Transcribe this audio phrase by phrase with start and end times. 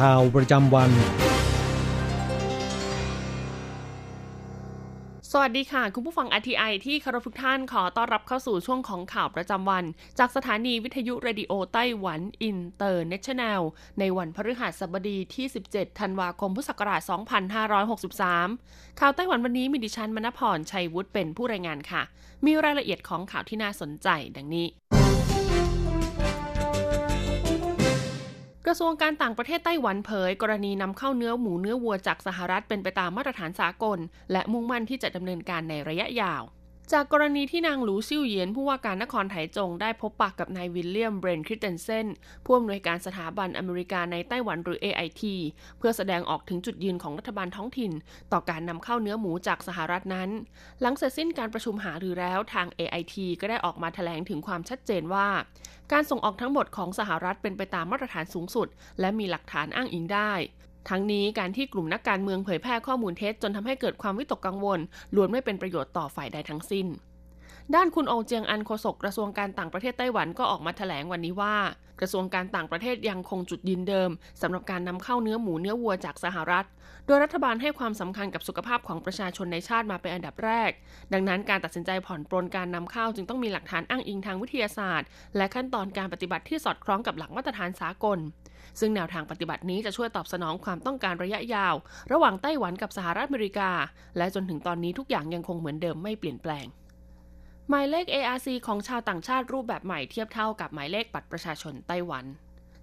[0.00, 0.90] ข่าวประจำวัน
[5.32, 9.84] สวัสดีค่ะ คุณผู้ฟัง RTI ที่เคารพทุกท่านขอต้อนรับเข้าสู่ช่วงของข่าวประจำวัน
[10.18, 13.60] จากสถานีวิทยุ Radio Taiwan International
[13.98, 17.00] ในวันพฤหัสบดีที่ 17 ธันวาคมพุทธศักราช
[17.80, 22.02] 2563 ข่าวไต้หวันวันนี้มีดิฉันมณพรชัยวุฒิเป็นผู้รายงานค่ะ
[22.46, 24.66] มีรายละเอียดของข่าวที่น่าสนใจดังนี้
[28.68, 33.98] กระทรวงการต่างประเทศไต้หวันเผย กรณีนำเข้าเนื้อหมูเนื้อวัวจากสหรัฐเป็นไปตามมาตรฐานสากล
[34.32, 36.42] และมุ่งมั่นที่จะดำเนินการในระยะยาว
[36.92, 42.06] จากกรณีที่นางหลูซิ่วเยียนผู้ว่าการนครไถจงได้พบปากกับนายวิลเลียมเบรนคริสเตนเซน
[42.44, 45.22] ผู้อำนวยการสถาบันอเมริกาในไต้หวันหรือ AIT
[45.78, 47.92] เพื่อแสดงออกถึงจุดยืนของรัฐบาลท้องถิ่น
[48.32, 50.30] ต่อการนำเข้าเนื้อหมูจากสหรัฐนั้น
[50.80, 55.28] หลังเสร็จสิ้นการประชุมหารือแล้วทาง AIT ก็ได้ออกมาแถลงถึงความชัดเจนว่า
[55.92, 58.68] การส่งออกทั้งหมดของสหรัฐเป็นไปตามมาตรฐานสูงสุด
[59.00, 60.32] และมีหลักฐานอ้างอิงได้
[60.88, 64.80] ทั้งนี้การที่กลุ่มนักการเมืองเผยแพร่ข้อมูลเท็จจนทำให้เกิดความวิตกกังวล
[65.14, 66.86] ล้วนไม่เป็นประโยชน์ต่อฝ่ายใดทั้งสิ้น
[67.74, 71.56] ด้านคุณองเจียงอันโฆษกกระทรวงการต่างประเทศไต้หวันก็ออกมาแถลงวันนี้ว่า
[72.00, 74.10] กระทรวงการต่างประเทศยังคงจุดยืนเดิม
[74.42, 76.66] สำหรับการนำเข้าเนื้อหมูเนื้อวัวจากสหรัฐ
[77.06, 80.70] โดยรัฐบาลให้ความสำคัญกับสุขภาพของประชาชนในชาติมาเป็นอันดับแรก
[81.12, 88.18] ดังนั้นการตัดสินใจผ่อนปรนการนำเข้าจึงต้องมีหลักฐานอ้างอิงทางวิทยาศาสตร์ และขั้นตอนการปฏิบัติที่สอดคล้องกับหลักมาตรฐานสากล
[88.80, 91.74] ซึ่งแนวทางปฏิบัตินี้จะช่วยตอบสนองความต้องการระยะยาว
[92.12, 93.70] ระหว่างไต้หวันกับสหรัฐอเมริกา
[94.16, 96.66] และจนถึงตอนนี้ทุกอย่างยังคงเหมือนเดิมไม่เปลี่ยนแปลง
[97.70, 102.24] หมายเลข ARC ของชาวต่างชาติรูปแบบใหม่เทียบเท่ากับหมายเลขบัตรประชาชนไต้หวัน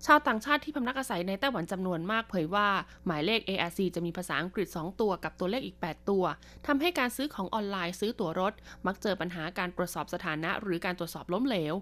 [0.06, 2.68] ชาวต่างชาติที่พำนักอาศัยในไต้หวันจำนวนมากเผยว่า
[3.06, 6.24] หมายเลข ARC จะมีภาษาอังกฤษ 2 ตัวกับตัวเลขอีก 8 ตัว
[6.68, 8.54] ทำให้การซื้อของออนไลน์ซื้อตั๋วรถ
[8.86, 11.76] มักเจอปัญหาการตรวจสอบสถานะ หรือการตรวจสอบล้มเหลว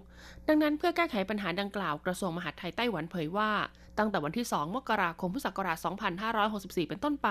[0.48, 3.50] ดังนั้นเพื่อแก้ไขปัญหาดังกล่าวกระทรวงมหาดไทยไต้หวันเผยว่า
[3.98, 5.78] ตั้งแต่วันที่ 2 มกราคมพุทธศักราช
[6.32, 7.28] 2564 เป็นต้นไป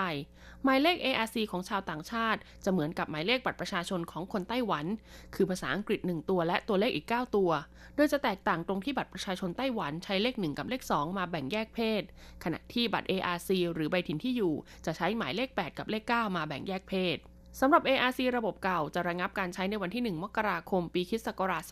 [0.64, 4.86] หมายเลข ARC ของชาวต่างชาติ จะเหมือนกับหมายเลขบัตรประชาชนของคนไต้หวัน
[5.34, 7.50] คือภาษาอังกฤษ 1 ตัวและตัวเลขอีก 9 ตัว
[7.96, 12.02] โดยจะแตกต่างตรงที่บัตรประชาชนไต้หวันใช้เลข 1 กับเลข 2 มาแบ่งแยกเพศ
[12.44, 14.54] ขณะที่บัตร ARC หรือใบถิ่นที่อยู่
[14.86, 17.18] จะใช้หมายเลข 8 กับเลข 9 มาแบ่งแยกเพศ
[17.60, 21.62] สำหรับ ARC ระบบเก่าจะระงับการใช้ในวันที่ 1 มกราคม ปีคริสต์ศักราช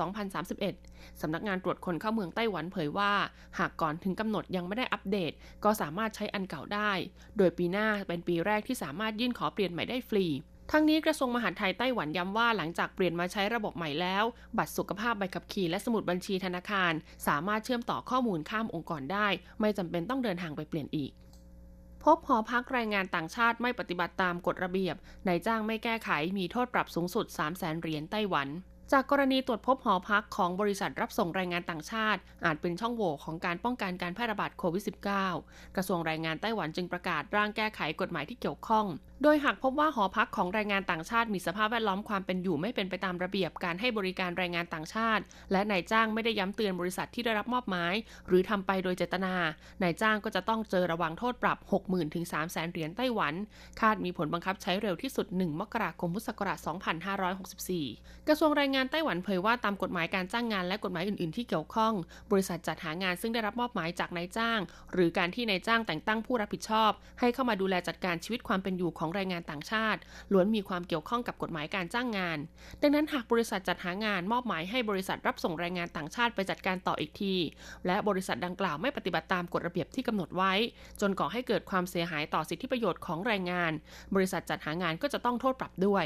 [0.57, 3.13] 2031 สำนักงานตรวจคนเข้าเมืองไต้หวันเผยว่า
[3.59, 5.33] หากก่อนถึงกำหนดยังไม่ได้อัปเดต
[5.65, 6.93] ก็สามารถใช้อันเก่าได้
[7.37, 10.27] โดยปีหน้าเป็นปีแรกที่สามารถยื่นขอเปลี่ยนใหม่ได้ฟรี
[10.71, 14.25] ทั้งนี้กระทรวงมหาดไทยไต้หวันย้ำว่าหลังจากเปลี่ยนมาใช้ระบบใหม่แล้ว
[14.59, 16.93] บัตรสุขภาพใบขับขี่และสมุดบัญชีธนาคาร
[17.27, 19.29] สามารถเชื่อมต่อข้อมูลข้ามองค์กรได้
[19.61, 21.13] ไม่จำเป็นต้องเดินทางไปเปลี่ยนอีก
[22.05, 24.97] พบหอพักแรงงานต่างชาติไม่ปฏิบัติตามกฎระเบียบ
[25.29, 28.49] นายจ้างไม่แก้ไขมีโทษปรับสูงสุด 3 0 0แสนเหรียญไต้หวัน
[28.93, 34.83] จากกรณีตรวจพบหอพักของบริษัทรับส่งแรงงานต่างชาติ อาจเป็นช่องโหว่ของการป้องกันการแพร่ระบาดโควิด
[35.29, 38.87] -19 กระทรวงแรงงานไต้หวันจึงประกาศร่างแก้ไขกฎหมายที่เกี่ยวข้อง
[39.25, 45.23] โดยหากพบว่าหอพักของแรงงานต่างชาติมีสภาพแวดล้อมความเป็นอยู่ไม่เป็นไปตามระเบียบการให้บริการแรงงานต่างชาติ
[45.53, 47.95] และนายจ้างไม่ได้ย้ำเตือนบริษัทที่ได้รับมอบหมาย
[48.29, 49.35] หรือทำไปโดยเจตนา
[49.83, 53.35] นายจ้างก็จะต้องเจอระวังโทษปรับ 60,000ถึง3 0 0 0 0 0เหรียญไต้หวัน
[53.81, 56.59] คาดมีผลบังคับใช้เร็วที่สุด 1 มกราคมพุทธศักราช
[57.43, 61.93] 2564 กระทรวงแรงงานไต้หวันเผยว่าตามกฎหมายการจ้างงานและกฎหมายอื่น ๆ ที่เกี่ยวข้อง
[62.31, 64.61] บริษัทจัดหางานซึ่งได้รับมอบหมายจากนายจ้าง
[64.93, 66.91] หรือการที่นายจ้างแต่งตั้งผู้รับผิดชอบ
[67.21, 70.01] ให้เข้ามาดูแลจัดการชีวิตความเป็นอยู่ของแรงงานต่างชาติ
[70.33, 72.39] ล้วนมีความเกี่ยวข้องกับกฎหมายการจ้างงาน
[72.83, 77.35] ดังนั้นหากบริษัทจัดหางานมอบหมายให้บริษัทรับส่งแรงงานต่างชาติไปจัดการต่ออีกที
[77.87, 80.53] และบริษัทดังกล่าวไม่ปฏิบัติตามกฎระเบียบที่กำหนดไว้
[81.01, 83.73] จนก่อให้เกิดความเสียหายต่อสิทธิประโยชน์ของแรงงาน
[84.15, 86.05] บริษัทจัดหางานก็จะต้องโทษปรับด้วย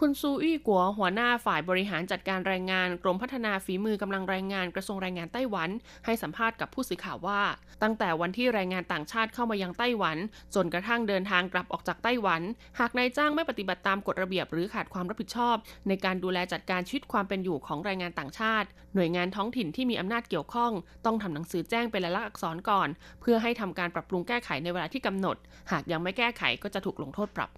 [0.00, 5.70] คุณซูอี้กัวหัวหน้าฝ่ายบริหารจัดการแรงงานกรมพัฒนาฝีมือกำลังแรงงานกระทรวงแรงงานไต้หวัน
[6.04, 7.40] ให้สัมภาษณ์กับผู้สื่อข่าวว่า
[7.82, 10.16] ตั้งแต่วันที่แรงงานต่างชาติเข้ามายังไต้หวัน
[10.54, 12.42] จนกระทั่งเดินทางกลับออกจากไต้หวัน
[12.78, 15.56] หากนายจ้างไม่ปฏิบัติตามกฎระเบียบหรือขาดความรับผิดชอบ
[15.88, 20.72] ในการดูแลจัดการชีวิตความเป็นอยู่ของแรงงานต่างชาติ หน่วยงานท้องถิ่นที่มีอำนาจเกี่ยวข้อง
[21.06, 22.88] ต้องทำหนังสือแจ้งเป็นลายลักษณ์อักษรก่อน
[23.20, 25.36] เพื่อให้ทำการปรับปรุงแก้ไขในเวลาที่กำหนด
[25.72, 27.50] หากยังไม่แก้ไขก็จะถูกลงโทษปรับ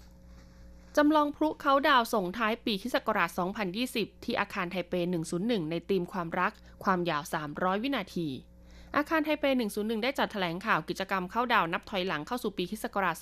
[1.00, 3.30] จำลองพลุเขาดาวส่งท้ายปีคิศกราช
[3.76, 4.94] 2020 ที่อาคารไทเป
[5.32, 6.52] 101 ในธีมความรัก
[6.84, 7.22] ความยาว
[7.52, 8.28] 300 วินาที
[8.96, 13.16] อาคารไทเป 101 ได้จัดแถลงข่าวกิจกรรมเข้าดาวนับถอยหลังเข้าสู่ปีคิศกราช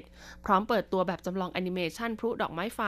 [0.00, 2.80] 2021 พร้อมเปิดตัวแบบจำลองแอนิเมชันพลุดอกไม้ไฟ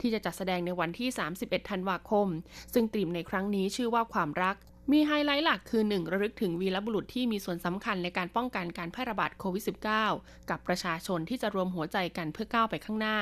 [0.00, 1.08] ที่จะจัดแสดงในวันที่
[1.40, 2.28] 31 ธันวาคม
[2.74, 4.56] ซึ่งธีมในครั้งนี้ชื่อว่าความรัก
[4.92, 6.12] มีไฮไลท์หลักคือ 1.
[6.12, 9.64] ระลึกถึงวีรบุรุษที่มีส่วนสำคัญในการป้องกันการแพร่ระบาดโควิด
[10.06, 13.18] -19 กับประชาชนที่จะรวมหัวใจกันเพื่อก้าวไปข้างหน้า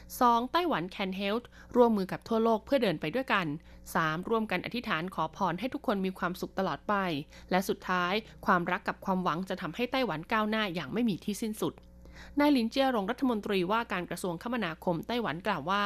[0.00, 0.52] 2.
[0.52, 1.42] ไต้หวัน Can Help
[1.76, 3.46] ร่วมมือกับทั่วโลกเพื่อเดินไปด้วยกัน
[3.88, 4.28] 3.
[4.28, 6.94] ร่วมกันอธิษฐานขอพรให้ทุกคนมีความสุขตลอดไป
[7.50, 8.12] และสุดท้าย
[8.46, 11.74] ความรักกับความหวังจะทำให้ไต้หวันก้าวหน้าอย่างไม่มีที่สิ้นสุด
[12.40, 15.84] นายหลินเจียรงรัฐมนตรีว่าการกระทรวงคมนาคมไต้หวันกล่าวว่า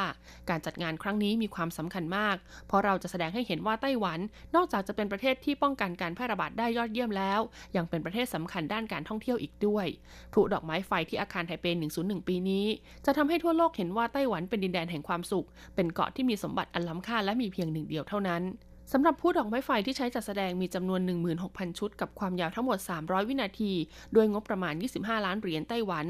[0.51, 2.37] การจัดงานครั้งนี้มีความสำคัญมาก
[2.67, 4.19] เพราะเราจะแสดงให้เห็นว่าไต้หวัน
[4.57, 7.41] นอกจากจะเป็นประเทศที่ป้องกันการแพร่ระบาดได้ยอดเยี่ยมแล้ว
[7.77, 9.87] ยังเป็นประเทศสำคัญด้านการท่องเที่ยวอีกด้วย
[10.33, 11.67] พลุดอกไม้ไฟที่อาคารไทเป
[11.99, 12.67] 101 ปีนี้
[13.05, 18.45] จะทำให้ทั่วโลกเห็นว่าไต้หวันเป็นดินแดนแห่งความสุข เป็นเกาะที่มีสมบัติอันล้ำค่าและมีเพียงหนึ่งเดียวเท่านั้น
[18.93, 21.01] สำหรับผู้ดอกไม้ไฟที่ใช้จัดแสดงมีจำนวน
[21.39, 23.73] 16,000 ชุด กับความยาวทั้งหมด 300 วินาที
[24.15, 26.07] ด้วยงบประมาณ 25 ล้านเหรียญไต้หวัน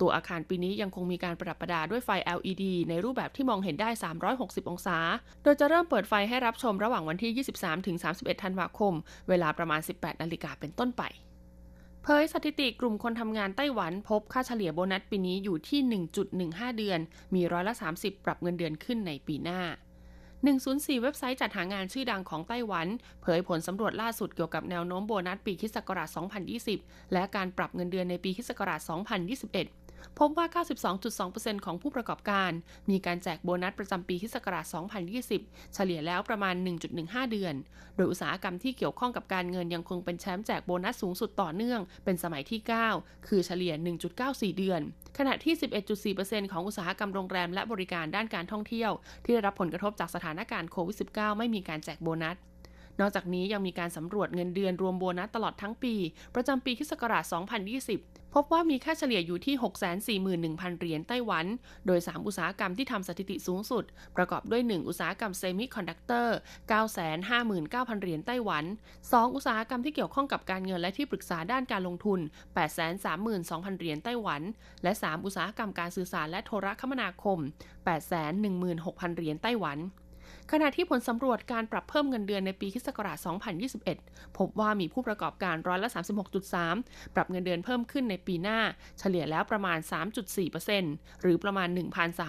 [0.00, 3.88] ตัวอาคารปีนี้ยังคงมีการประดับประดาด้วยไฟ LED ในรูปแบบที่มองเห็นได้
[4.30, 4.98] 360 องศา
[5.42, 7.46] โดยจะเริ่มเปิดไฟให้รับชมระหว่างวันที่
[7.92, 8.92] 23-31 ธันวาคม
[9.28, 11.02] เวลาประมาณ 18 นาฬิกาเป็นต้นไป
[12.02, 15.80] เผยสถิติกลุ่มคนทำงานไต้หวันพบค่าเฉลี่ยโบนัสปีนี้อยู่ที่
[16.30, 16.98] 1.15 เดือน
[17.34, 19.62] มีร้อยละ 30 ปรับเงินเดือนขึ้นในปีหน้า
[20.46, 22.86] 104 เว็บไซต์จัดหางานชื่อดังของไต้หวัน
[23.22, 26.08] เผยผลสำรวจล่าสุดเกี่ยวกับแนวโน้มโบนัสปีคิศกราช
[26.60, 28.80] 2020 และการปรับเงินเดือนในปีคิศกราช
[29.46, 29.87] 2021
[30.18, 30.46] พบว่า
[31.06, 32.50] 92.2%ของผู้ประกอบการ
[32.90, 34.64] มีการแจกโบนัสประจำปีที่ศักราช
[35.20, 36.54] 2020 เฉลี่ยแล้วประมาณ
[36.92, 37.54] 1.15 เดือน
[37.96, 42.60] โดยอุตสาหกรรมที่เกี่ยวข้องกับการเงินยังคงเป็นแชมป์แจกโบนัสสูงสุดต่อเนื่อง เป็นสมัยที่
[42.94, 43.72] 9 คือเฉลี่ย
[44.16, 44.80] 1.94 เดือน
[45.18, 45.54] ขณะที่
[46.14, 48.90] 11.4%ของอุตสาหกรรมโรงแรมและบริการด้านการท่องเที่ยว
[49.24, 52.36] ที่ได้รับผลกระทบจากสถานการณ์โควิด -19 ไม่มีการแจกโบนัส
[53.00, 55.94] นอกจากนี้ยังมีการสำรวจเงินเดือนรวมโบนัสตลอดทั้งปี
[56.34, 59.54] ประจำปีคศ2020 พบว่ามีค่าเฉลี่ยอยู่ที่
[60.18, 61.46] 641,000 เหรียญไต้หวัน
[61.86, 63.84] โดย 3 อุตสาหกรรมที่ทำสถิติสูงสุด
[64.16, 66.36] ประกอบด้วย 1 อุตสาหกรรมเซมิคอนดักเตอร์
[67.14, 68.64] 959,000 เหรียญไต้หวัน
[68.98, 72.20] 2 อุตสาหกรรมที่เกี่ยวข้องกับการเงินและที่ปรึกษาด้านการลงทุน
[72.98, 74.42] 832,000 เหรียญไต้หวัน
[74.82, 77.38] และ 3 อุตสาหกรรมการสื่อสารและโทรคมนาคม
[78.08, 79.78] 816,000 เหรียญไต้หวัน
[80.52, 82.88] ขณะที่ผลสำรวจการปรับเพิ่มเงินเดือนในปีคศ
[83.62, 85.88] 2021 พบว่ามีผู้ประกอบการร้อยละ
[86.52, 88.58] 36.3 ปรับเงินเดือนเพิ่มขึ้นในปีหน้า
[88.98, 89.78] เฉลี่ยแล้วประมาณ
[90.50, 91.68] 3.4%หรือประมาณ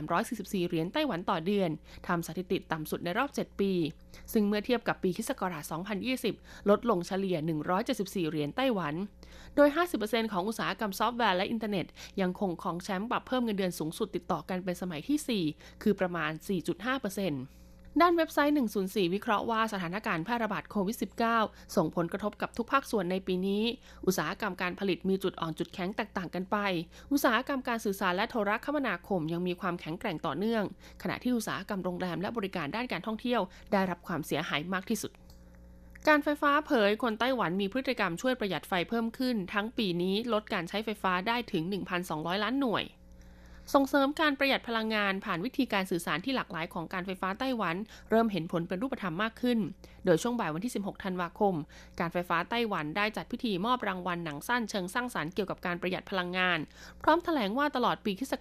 [0.05, 1.69] 1,344 เหรียญไต้หวันต่อเดือน
[2.07, 3.71] ทำสถิติต่ำสุดในรอบ 7 ปี
[4.33, 5.31] ซึ่งเมื่อเทียบกับปีคศ
[5.99, 7.37] 2020 ลดลงเฉลี่ย
[7.85, 8.93] 174 เหรียญไต้หวัน
[9.55, 9.69] โดย
[10.01, 11.85] 50%ของอุตสาหกรรมซอฟต์แวร์และอินเทอร์เน็ต
[12.21, 17.59] ยังคงครองแชมป์ปรับเพิ่มเงินเดือนสูงสุดติดต่อกันเป็นสมัยที่ 4 คือประมาณ 4.5%
[18.01, 20.97] ด้านเว็บไซต์ 104 วิเคราะห์ว่าสถานการณ์แพร่ระบาดโควิด
[21.35, 23.63] -19 ส่งผลกระทบกับทุกภาคส่วนในปีนี้
[24.05, 26.57] อุตสาหกรรมการผลิตมีจุดอ่อนจุดแข็งแตกต่างกันไป
[27.11, 30.63] อุตสาหกรรมการสื่อสารและโทรคมนาคมยังมีความแข็งแกร่งต่อเนื่อง
[31.01, 35.11] ขณะที่อุตสาหกรรมโรงแรมและบริการด้านการท่องเที่ยว ได้รับความเสียหายมากที่สุด
[36.07, 41.63] การไฟฟ้าเผยคนไต้หวันมีพฤติกรรมช่วยประหยัดไฟเพิ่มขึ้น ทั้งปีนี้ลดการใช้ไฟฟ้าได้ถึง
[42.03, 42.83] 1,200 ล้านหน่วย
[43.73, 47.75] ส่งเสริมการประหยัดพลังงานผ่านวิธีการสื่อสารที่หลากหลายของการไฟฟ้าไต้หวัน
[48.09, 49.59] เริ่มเห็นผลเป็นรูปธรรมมากขึ้น
[50.05, 51.55] โดยช่วงบ่ายวันที่ 16 ธันวาคม
[51.99, 56.59] การไฟฟ้าไต้หวันได้จัดพิธีมอบรางวัลหนังสั้นเชิงสร้างสารรค์เกี่ยวกับการประหยัดพลังงาน
[57.03, 58.33] พร้อมแถลงว่าตลอดปีคศ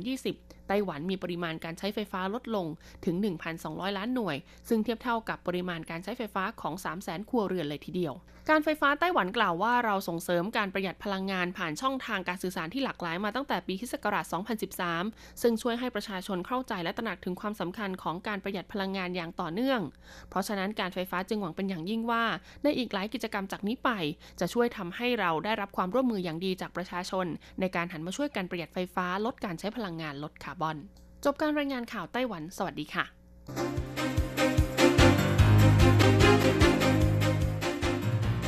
[0.00, 2.66] 2020 ไต้หวันมีปริมาณการใช้ไฟฟ้าลดลง
[3.04, 3.16] ถึง
[3.56, 4.36] 1,200 ล้านหน่วย
[4.68, 8.14] ซึ่งเทียบเท่ากับปริมาณการใช้ไฟฟ้าของ 300,000 ครัวเรือนเลยทีเดียว
[8.52, 13.94] การไฟฟ้าไต้หวันกล่าวว่าเราส่งเสริมการประหยัดพลังงานผ่านช่องทางการสื่อสารที่หลากหลายมาตั้งแต่ปีคศ
[14.62, 19.80] 2013 ซึ่งช่วยให้ประชาชนเข้าใจและตระหนักถึงความสำคัญของการประหยัดพลังงานอย่างต่อเนื่อง
[20.30, 22.24] เพราะฉะนั้นการไฟฟ้าจึงหวังเป็นอย่างยิ่งว่า
[22.62, 23.90] ในอีกหลายกิจกรรมจากนี้ไป
[24.40, 27.26] จะช่วยทำให้เราได้รับความร่วมมืออย่างดีจากประชาชน
[27.60, 30.76] ในการหันมาช่วยกันประหยัดไฟฟ้าลดการใช้พลังงานลดคาร์บอน
[31.24, 33.04] จบการรายงานข่าวไต้หวัน สวัสดีค่ะ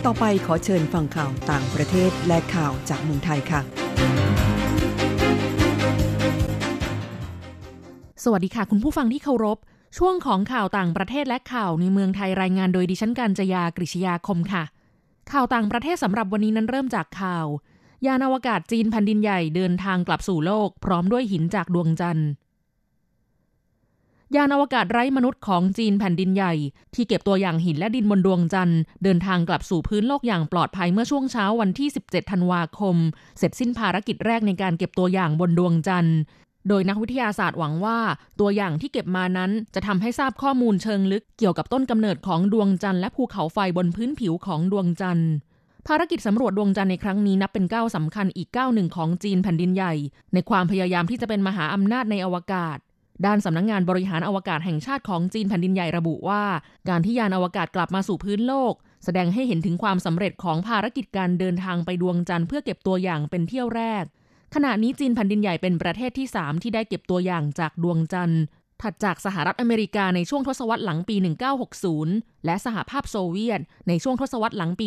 [0.07, 3.61] ต่อไปขอเชิญฟังข่าวต่างประเทศและข่าวจากเมืองไทยค่ะ
[8.25, 9.59] สวัสดีค่ะ คุณผู้ฟังที่เคารพ
[9.99, 14.65] ช่วงของข่าวต่างประเทศและข่าวในเมืองไทยรายงานโดยดิฉันการจยากริชยาคมค่ะ
[15.33, 17.47] ข่าวต่างประเทศสำหรับวันนี้นั้นเริ่มจากข่าว
[18.07, 22.29] ยานอวกาศจีนแผ่นดินใหญ่เดินทางกลับสู่โลก พร้อมด้วยหินจากดวงจันทร์
[24.37, 26.55] ยานอวกาศไร้มนุษย์ของจีนแผ่นดินใหญ่
[26.95, 32.97] ที่เก็บตัวอย่างหินและดินบนดวงจันทร์ เดินทางกลับสู่พื้นโลกอย่างปลอดภัยเมื่อช่วงเช้าวันที่ 17 ธันวาคม
[33.39, 36.19] เสร็จสิ้นภารกิจแรกในการเก็บตัวอย่างบนดวงจันทร์
[36.69, 37.99] โดยนักวิทยาศาสตร์หวังว่า
[38.41, 45.31] ตัวอย่างที่เก็บมานั้นจะทำให้ทราบข้อมูลเชิงลึกเกี่ยวกับต้นกำเนิดของดวงจันทร์และภูเขาไฟบนพื้นผิวของดวงจันทร์
[45.87, 49.95] ภารกิจสำรวจดวงจันทร์ในครั้งนี้นับเป็นก้าวสำคัญอีกก้าวหนึ่งของจีนแผ่นดินใหญ่
[50.35, 52.79] ในความพยายามที่จะเป็นมหาอำนาจในอวกาศ
[53.27, 56.43] ด้านสำนักงงานบริหารอวกาศแห่งชาติของจีนแผ่นดินใหญ่ระบุว่า
[56.89, 58.73] การที่ยานอวกาศกลับมาสู่พื้นโลก
[59.05, 64.05] แสดงให้เห็นถึงความสำเร็จของภารกิจการเดินทางไปดวงจันทร์เพื่อเก็บตัวอย่างเป็นเที่ยวแรก
[64.55, 68.43] ขณะนี้จีนแผ่นดินใหญ่เป็นประเทศที่ 3 ที่ได้เก็บตัวอย่างจากดวงจันทร์
[68.83, 71.17] ถัดจากสหรัฐอเมริกาในช่วงทศวรรษหลังปี
[71.81, 74.87] 1960 และสหภาพโซเวียตในช่วงทศวรรษหลังปี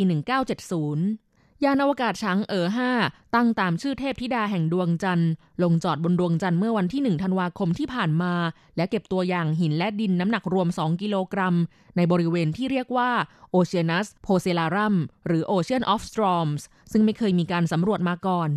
[0.86, 1.33] 1970
[1.64, 2.68] ยานอวกาศช้างเอ๋อ
[3.00, 5.32] 5ตั้งตามชื่อเทพธิดาแห่งดวงจันทร์
[5.64, 8.34] ลงจอดบนดวงจันทร์เมื่อวันที่ 1 ธันวาคมที่ผ่านมา
[8.78, 11.56] และเก็บตัวอย่างหินและดินน้ำหนักรวม 2 กิโลกรัม
[11.96, 13.12] ในบริเวณที่เรียกว่า
[13.56, 14.96] Oceanus Procellarum
[15.28, 18.52] หรือ Ocean of Storms ซึ่งไม่เคยมีการสำรวจมาก่อน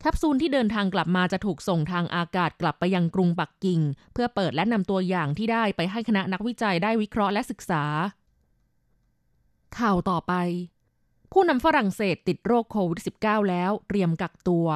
[0.00, 3.80] แคปซูลที่เดินทางกลับมาจะถูกส่งทางอากาศกลับไปยังกรุงปักกิ่ง
[4.12, 7.84] เพื่อเปิดและนำตัวอย่างที่ได้ไปให้คณะนักวิจัยได้วิเคราะห์และศึกษา
[9.78, 10.32] ข่าวต่อไป
[11.32, 14.66] ผู้นำฝรั่งเศสติดโรคโควิด -19 แล้วเตรียมกักตัว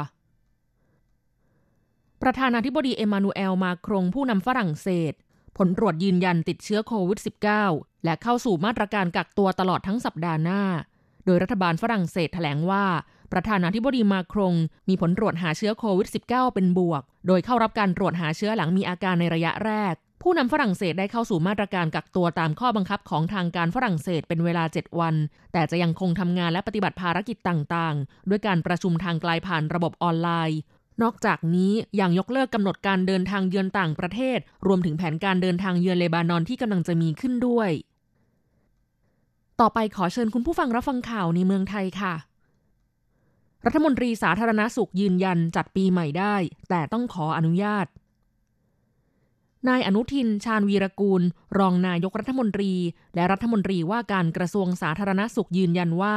[2.22, 5.12] ประธานาธิบดีเอมานูเอลมาครงผู้นำฝรั่งเศส
[5.56, 7.18] ผลตรวจยืนยันติดเชื้อโควิด
[7.60, 10.62] -19 และเข้าสู่มาตรการกักตัวตลอดทั้งสัปดาห์หน้า
[11.24, 12.84] โดยรัฐบาลฝรั่งเศสแถลงว่า
[13.32, 14.54] ประธานาธิบดีมาครง
[14.88, 25.14] มีผลตรวจหาเชื้อโควิด -19 เป็นบวก โดยเข้ารับการตรวจหาเชื้อหลังมีอาการในระยะแรก ผู้นำฝรั่งเศสได้เข้าสู่มาตรการกักตัวตามข้อบังคับของทางการฝรั่งเศสเป็นเวลา 7 วัน
[25.52, 30.58] แต่จะยังคงทำงานและปฏิบัติภารกิจต่างๆ ด้วยการประชุมทางไกลผ่านระบบออนไลน์
[31.02, 37.70] นอกจากนี้ยังยกเลิกกำหนดการเดินทางเยือนต่างประเทศ รวมถึงแผนการเดินทางเยือนเลบานอนที่กำลังจะมีขึ้นด้วย
[39.60, 42.14] ต่อไปขอเชิญคุณผู้ฟังรับฟังข่าวในเมืองไทยค่ะ
[43.66, 46.36] รัฐมนตรีสาธารณาสุขยืนยันจัดปีใหม่ได้
[46.68, 47.86] แต่ต้องขออนุญาต
[49.68, 51.22] นายอนุทิน ชาญวีรกูล
[51.58, 52.72] รองนายกรัฐมนตรี
[53.14, 56.16] และรัฐมนตรีว่าการกระทรวงสาธารณสุขยืนยันว่า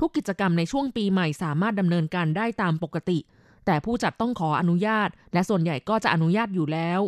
[0.00, 3.18] ทุกกิจกรรมในช่วงปีใหม่สามารถดำเนินการได้ตามปกติ
[3.66, 7.00] แต่ผู้จัดต้องขออนุญาต และส่วนใหญ่ก็จะอนุญาตอยู่แล้ว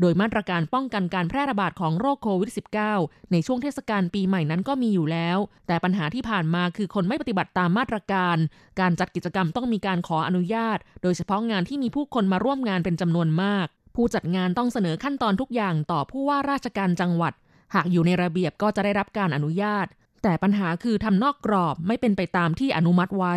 [0.00, 2.50] โดยมาตรการป้องกันการแพร่ระบาดของโรคโควิด
[2.90, 8.36] -19 ในช่วงเทศกาลปีใหม่นั้นก็มีอยู่แล้ว แต่ปัญหาที่ผ่านมาคือคนไม่ปฏิบัติตามมาตรการ
[8.80, 17.32] การจัดกิจกรรมต้องมีการขออนุญาต โดยเฉพาะงานที่มีผู้คนมาร่วมงานเป็นจำนวนมาก ผู้จัดงานต้องเสนอขั้นตอนทุกอย่างต่อผู้ว่าราชการจังหวัด
[17.74, 19.86] หากอยู่ในระเบียบก็จะได้รับการอนุญาต
[20.22, 23.34] แต่ปัญหาคือทำนอกกรอบไม่เป็นไปตามที่อนุมัติไว้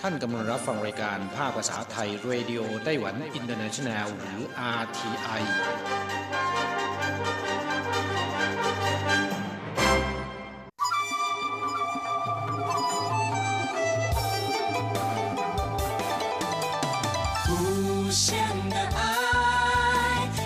[0.00, 4.40] ท่าน านกำลังรับฟังรายการภาคภาษาไทยเรดิโอไต้หวันอินเตอร์เนชันแนลหรือ
[4.80, 5.42] RTI
[17.48, 18.32] 无限
[18.72, 19.00] 的爱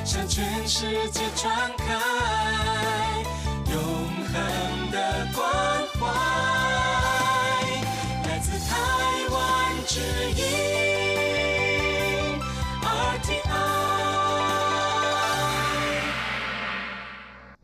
[0.05, 1.49] 向全世界传
[1.85, 2.64] 开，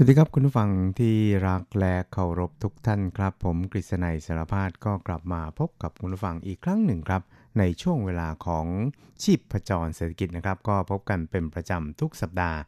[0.00, 1.16] สวัสดีครับคุณผู้ฟังที่
[1.48, 7.22] รักและเคารพทุกท่านครับ ผมกฤษณัยสารพาดก็กลับมาพบกับคุณผู้ฟังอีกครั้งหนึ่งครับ
[7.58, 8.66] ในช่วงเวลาของ
[9.22, 12.58] ชีพประจรเศรษฐกิจนะครับ ก็พบกันเป็นประจำทุกสัปดาห์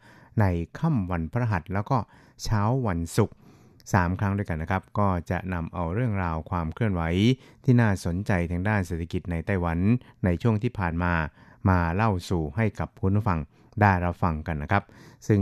[0.41, 0.45] ใน
[0.79, 1.99] ค่ำวันพฤหัสแล้วก็
[2.43, 3.37] เช้าวันศุกร์
[3.79, 7.03] 3ครั้งด้วยกันนะครับ ก็จะนำเอาเรื่องราวความเคลื่อนไหว
[7.65, 9.79] ที่น่าสนใจทางด้านเศรษฐกิจในไต้หวัน
[10.25, 11.13] ในช่วงที่ผ่านมา
[11.69, 13.41] มาเล่าสู่ให้กับคุณผู้ฟัง
[13.81, 14.85] ได้รับฟังกันนะครับ
[15.29, 15.41] ซึ่ง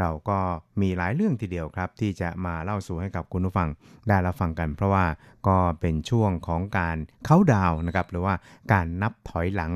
[0.00, 0.38] เราก็
[0.80, 3.68] มีหลายเรื่องทีเดียวครับ ที่จะมาเล่าสู่ให้กับคุณผู้ฟัง
[4.08, 5.04] ได้รับฟังกัน เพราะว่า
[5.48, 6.96] ก็เป็นช่วงของการ
[7.26, 8.34] เข้าดาวนะครับ หรือว่า
[8.72, 9.72] การนับถอยหลัง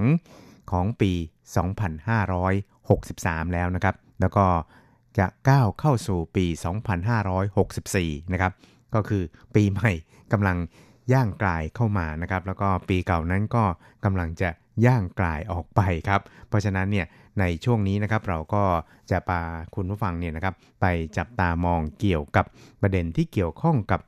[0.71, 1.13] ของปี
[2.33, 4.47] 2563 แล้วนะครับ แล้วก็
[5.19, 6.47] จะก้าวเข้าสู่ปี
[7.79, 8.53] 2564 นะครับ
[8.95, 9.23] ก็คือ
[9.55, 9.91] ปีใหม่
[10.33, 10.57] กำลัง
[11.13, 13.65] ย่างกลายเข้ามานะครับ แล้วก็ปีเก่านั้นก็
[14.05, 14.51] กำลังจะ
[14.87, 17.07] ย่างกลายออกไปครับ เพราะฉะนั้นเนี่ย
[17.41, 18.65] ในช่วงนี้นะครับเราก็
[19.11, 19.41] จะพา
[19.75, 20.87] คุณผู้ฟังเนี่ยนะครับไป
[21.19, 22.45] จับตามองเกี่ยวกับ
[22.83, 24.01] ประเด็นที่เกี่ยวข้องกับ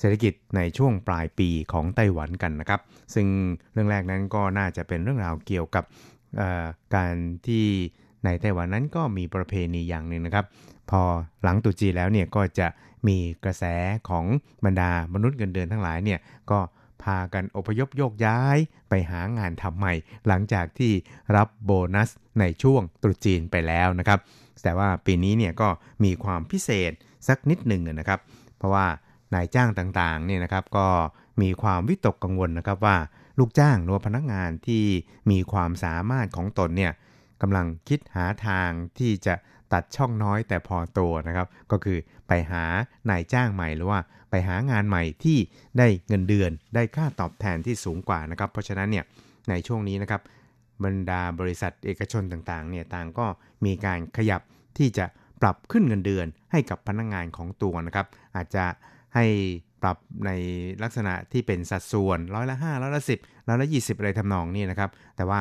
[0.00, 2.80] เศรษฐกิจในช่วงปลายปีของไต้หวันกันนะครับ
[3.14, 3.26] ซึ่ง
[3.72, 5.84] เรื่องแรกนั้นก็น่าจะเป็นเรื่องราวเกี่ยวกับ
[6.94, 7.14] การ
[7.46, 7.64] ที่
[8.24, 10.46] ในไต้หวันนั้นก็มีประเพณีอย่างหนึ่งนะครับ
[10.90, 11.00] พอ
[11.42, 12.68] หลังตุจีแล้วเนี่ยก็จะ
[13.06, 13.64] มีกระแส
[14.08, 14.24] ของ
[14.64, 16.58] บรรดามนุษย์เงินเดือนทั้งหลายเนี่ยก็
[17.04, 19.94] พากันอพยพโยกย้ายไปหางานทำใหม่
[20.26, 20.92] หลังจากที่
[21.36, 24.18] รับโบนัสในช่วงตรุษจีนไปแล้วนะครับ
[24.62, 25.68] แต่ว่าปีนี้เนี่ยก็
[26.04, 26.92] มีความพิเศษ
[27.28, 28.20] สักนิดหนึ่งนะครับ
[28.58, 28.86] เพราะว่า
[29.34, 30.88] นายจ้างต่างๆเนี่ยนะครับก็
[31.42, 32.96] มีความวิตกกังวลนะครับว่า
[33.38, 34.84] ลูกจ้างหรือพนักงานที่
[35.30, 36.92] มีความสามารถของตนเนี่ย
[37.42, 39.34] กำลังคิดหาทางที่จะ
[39.74, 42.64] ตัดช่องน้อยแต่พอตัวนะครับ ก็คือไปหา
[43.10, 45.38] นายจ้างใหม่หรือว่าไปหางานใหม่ที่
[45.78, 49.04] ได้เงินเดือนได้ค่าตอบแทนที่สูงกว่านะครับ เพราะฉะนั้นเนี่ย
[49.50, 50.20] ในช่วงนี้นะครับ
[50.84, 53.26] บรรดาบริษัทเอกชนต่างๆเนี่ยต่างก็
[53.64, 54.40] มีการขยับ
[54.78, 55.06] ที่จะ
[55.42, 58.06] ปรับขึ้นเงินเดือนให้กับพนักงานของตัวนะครับ
[58.36, 58.64] อาจจะ
[59.14, 59.26] ให้
[59.82, 60.30] ปรับใน
[60.82, 65.40] ลักษณะที่เป็นสัดส่วนร้อยละ5ร้อยละ10ร้อยละ 20 อะไรทำนองนี้นะครับ แต่ว่า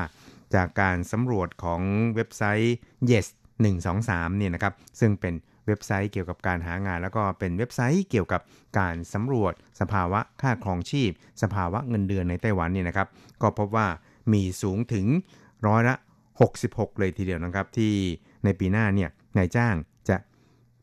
[0.56, 1.82] จากการสำรวจของ
[2.16, 2.76] เว็บไซต์
[3.12, 3.28] yes
[3.62, 5.34] 123เนี่ยนะครับซึ่งเป็น
[5.68, 8.42] เว็บไซต์เกี่ยวกับการหางาน แล้วก็เป็นเว็บไซต์เกี่ยวกับ
[8.80, 11.12] การสำรวจ สภาวะค่าครองชีพ
[11.42, 13.08] สภาวะเงินเดือนในไต้หวันเนี่ยนะครับ
[13.42, 13.88] ก็พบว่า
[14.34, 15.06] มีสูงถึง
[15.68, 15.96] ร้อยละ
[16.48, 17.94] 66 เลยทีเดียวนะครับ ที่
[18.44, 19.76] ในปีหน้าเนี่ยนายจ้าง
[20.10, 20.18] จะ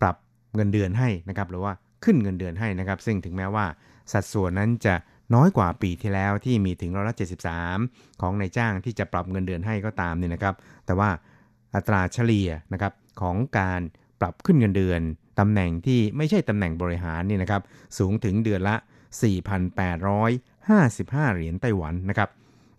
[0.01, 0.17] ปรับ
[0.55, 1.73] เงินเดือนให้นะครับหรือว่า
[2.05, 3.67] ขึ้นเงินเดือนให้นะครับ ซึ่งถึงแม้ว่า
[4.13, 4.95] สัดส่วนนั้นจะ
[5.35, 7.17] น้อยกว่าปีที่แล้วที่มีถึงร้อยละ
[7.69, 10.55] 73 ของนายจ้างที่จะปรับเงินเดือนให้ก็ตามเนี่ยนะครับ
[10.87, 11.11] แต่ว่า
[11.75, 13.81] อัตราเฉลี่ยนะครับของการ
[14.21, 15.01] ปรับขึ้นเงินเดือน
[15.39, 17.63] ตำแหน่งที่ไม่ใช่ตำแหน่งบริหารนี่นะครับ
[17.99, 18.77] สูงถึงเดือนละ
[20.01, 22.29] 4,855 เหรียญไต้หวันนะครับ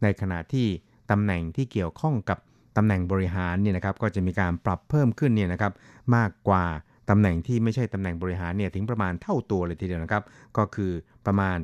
[0.04, 0.67] ในขณะที่
[1.12, 2.38] ตำแหน่งที่เกี่ยวข้องกับ
[2.77, 5.73] ตำแหน่งบริหารเนี่ยนะครับก็จะมีการปรับเพิ่มขึ้นเนี่ยนะครับ
[6.15, 6.65] มากกว่า
[7.10, 10.23] ตำแหน่งที่ไม่ใช่ตำแหน่งบริหารเนี่ยถึงประมาณเท่าตัวเลยทีเดียวนะครับ
[10.58, 10.91] ก็คือ
[11.25, 11.58] ประมาณ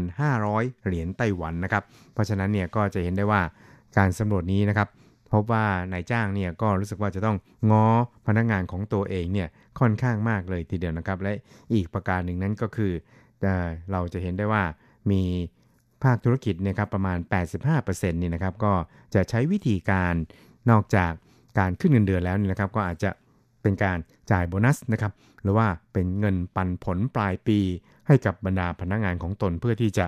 [0.00, 1.82] 8,500 เหรียญไต้หวันนะครับ
[2.12, 3.40] เพราะฉะนั้นเนี่ยก็จะเห็นได้ว่า
[3.98, 4.88] การสำรวจนี้นะครับ
[5.32, 7.36] พบว่านายจ้างเนี่ยก็รู้สึกว่าจะต้อง
[7.70, 7.86] ง้อ
[8.26, 9.48] พนักงานของตัวเองเนี่ย
[9.80, 11.32] ค่อนข้างมากเลยทีเดียวนะครับ และ
[11.74, 12.92] อีกประการหนึ่งนั้นก็คือ
[13.92, 14.62] เราจะเห็นได้ว่า
[15.10, 15.22] มี
[16.02, 17.18] ภาคธุรกิจนี่ยครับประมาณ
[17.70, 18.72] 85%นี่นะครับก็
[19.14, 20.14] จะใช้วิธีการ
[20.70, 21.12] นอกจาก
[21.58, 23.10] การขึ้นเงินเดือนแล้วนี่นะครับ ก็อาจจะ
[23.62, 23.98] เป็นการ
[24.30, 25.12] จ่ายโบนัสนะครับ
[25.42, 27.58] หรือว่าเป็นเงินปันผลปลายปี
[28.06, 30.06] ให้กับบรรดาพนักงานของตนเพื่อที่จะ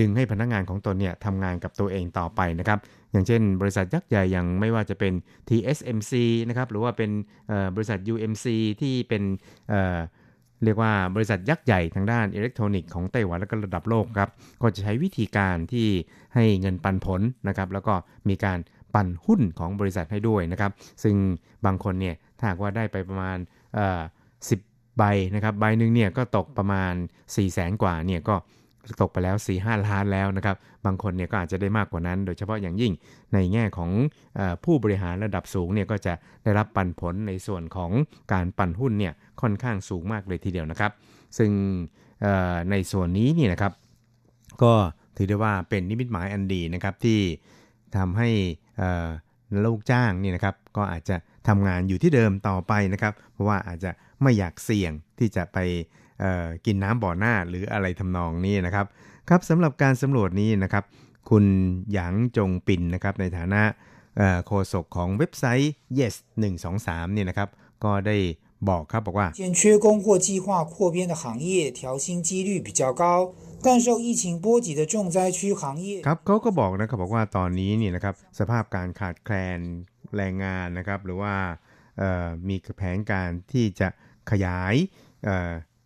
[0.00, 2.78] ดึงให้พนักงานของตนเนี่ยทำงานกับตัวเองต่อไปนะครับ
[3.12, 5.12] อย่างเช่น บริษัทยักษ์ใหญ่อย่างไม่ว่าจะเป็น
[5.48, 6.12] TSMC
[6.48, 7.10] นะครับหรือว่าเป็น
[7.74, 8.46] บริษัท UMC
[8.80, 9.22] ที่เป็น
[10.64, 14.30] เรียกว่าบริษัทยักษ์ใหญ่ทางด้านอิเล็กทรอนิกส์ของไต้หวันและก็ระดับโลกครับ
[14.62, 15.88] ก็จะใช้วิธีการที่
[16.34, 17.94] ให้เงินปันผลนะครับแล้วก็
[18.28, 18.58] มีการ
[18.94, 21.14] ปันหุ้นของบริษัทให้ด้วยนะครับ ซึ่ง
[21.66, 23.38] บางคนเนี่ยถ้าหากว่าได้ไปประมาณ
[24.50, 24.60] สิบ
[24.98, 25.02] ใบ
[25.34, 28.34] นะครับใบหนึ่งเนี่ยก็ตกประมาณ4 0 0แสนกว่าเนี่ยก็
[29.00, 32.92] ตกไปแล้ว 4 5 ล้านแล้วนะครับ บางคนเนี่ยก็อาจจะได้มากกว่านั้น โดยเฉพาะอย่างยิ่ง
[33.34, 33.90] ในแง่ของ
[34.38, 36.12] อผู้บริหารระดับสูงเนี่ยก็จะ
[36.44, 37.90] ได้รับปันผลในส่วนของ
[38.32, 40.92] การปันหุ้นเนี่ยค่อนข้างสูงมากเลยทีเดียวนะครับ
[41.38, 41.50] ซึ่ง
[42.70, 43.72] ในส่วนนี้นี่นะครับ
[44.62, 44.72] ก็
[45.16, 47.20] ถือได้ว่าเป็นนิมิตหมายอันดีนะครับที่
[47.96, 48.28] ทำให้
[49.64, 51.16] ลูกจ้างนี่นะครับก็อาจจะ
[51.48, 53.90] ทำงานอยู่ที่เดิมต่อไปนะครับ เพราะว่าอาจจะ
[54.22, 55.58] ไม่อยากเสี่ยงที่จะไป
[56.65, 58.85] กินน้ำบ่อหน้าหรืออะไรทำนองนี้นะครับ
[59.29, 60.83] ครับสำหรับการสำรวจนี้นะครับ
[61.29, 61.45] คุณ
[61.91, 63.61] หยางจงปินนะครับในฐานะ
[64.45, 66.15] โฆษกของเว็บไซต์ yes
[66.69, 67.49] 123เนี่ยนะครับ
[67.83, 68.17] ก็ได้
[68.69, 73.03] บอกครับบอกว่า减缺供货计划扩编的行业调薪几率比较高
[73.65, 79.59] 但受疫情波及的重灾区行业ครับเขาก็บอกนะครับบอกว่าตอนนี้นี่นะครับสภาพการขาดแคลน
[80.15, 81.35] แรงงานนะครับ หรือว่า
[82.47, 83.87] มีแผนการที่จะ
[84.31, 84.75] ขยาย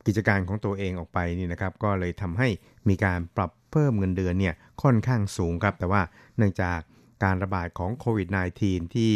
[0.07, 2.49] กิจการของตัวเองออกไปนี่นะครับก็เลยทำให้
[2.89, 6.03] มีการปรับเพิ่มเงินเดือนเนี่ยค่อนข้างสูงครับแต่ว่า
[6.37, 6.79] เนื่องจาก
[7.25, 8.29] การระบาดของโควิด
[8.63, 9.13] -19 ที่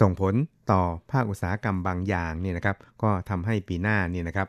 [0.00, 0.34] ส่งผล
[0.70, 0.80] ต่อ
[1.12, 4.48] ภาคอุตสาหกรรมบางอย่างเนี่ยนะครับก็ทำให้ปีหน้านี่นะครับ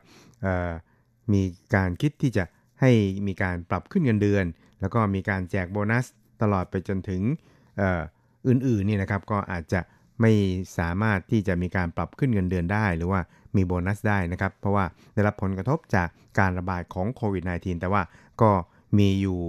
[1.33, 1.41] มี
[1.75, 2.43] การคิดที่จะ
[2.81, 2.91] ให้
[3.27, 4.45] มีการปรับขึ้นเงินเดือน
[4.81, 6.05] แล้วก็มีการแจกโบนัส
[6.41, 7.21] ตลอดไปจนถึง
[8.47, 9.81] อื่นๆนี่นะครับก็อาจจะ
[10.21, 10.31] ไม่
[10.77, 13.21] สามารถที่จะมีการปรับขึ้นเงินเดือนได้ หรือว่า
[13.55, 16.07] มีโบนัสได้นะครับ เพราะว่าได้รับผลกระทบจาก
[16.39, 18.01] การระบาดของโควิด -19 แต่ว่า
[18.41, 18.51] ก็
[18.97, 19.39] มีอยู่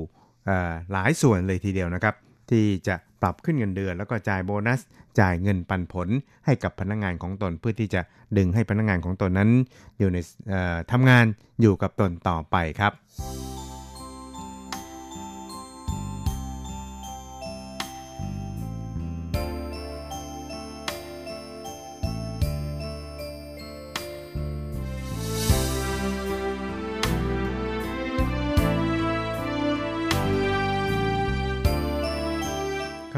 [0.92, 2.14] หลายส่วนเลยทีเดียวนะครับ
[2.50, 4.80] ที่จะปรับขึ้นเงินเดือน แล้วก็จ่ายโบนัส
[5.20, 6.08] จ่ายเงินปันผล
[6.44, 8.00] ให้กับพนักงงานของตน เพื่อที่จะ
[8.36, 9.50] ดึงให้พนักงงานของตนนั้น
[9.98, 10.18] อยู่ใน
[10.92, 11.24] ทำงาน
[11.60, 12.92] อยู่กับตนต่อไปครับ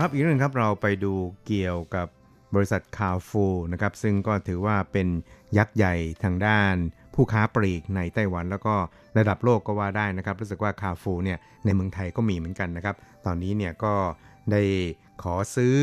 [0.04, 1.12] ครับอีกเรื่องครับเราไปดู
[1.46, 2.06] เกี่ยวกับ
[2.54, 5.08] บริษัทคาฟูนะครับซึ่งก็ถือว่าเป็น
[5.58, 6.74] ยักษ์ใหญ่ทางด้าน
[7.14, 8.74] ผู้ค้าปลีกในไต้หวัน แล้วก็
[9.18, 13.94] ระดับโลกก็ว่าได้นะครับ รู้สึกว่าคาฟูเนี่ยในเมืองไทยก็มีเหมือนกันนะครับ ตอนนี้เนี่ยก็
[14.52, 14.62] ได้
[15.22, 15.74] ขอซื้อ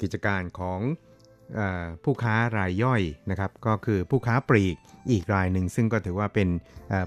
[0.00, 0.80] กิจการของ
[1.58, 1.60] อ
[2.04, 4.76] ผู้ค้ารายย่อยนะครับ ก็คือผู้ค้าปลีก
[5.10, 6.48] อีกรายหนึ่ง ซึ่งก็ถือว่าเป็น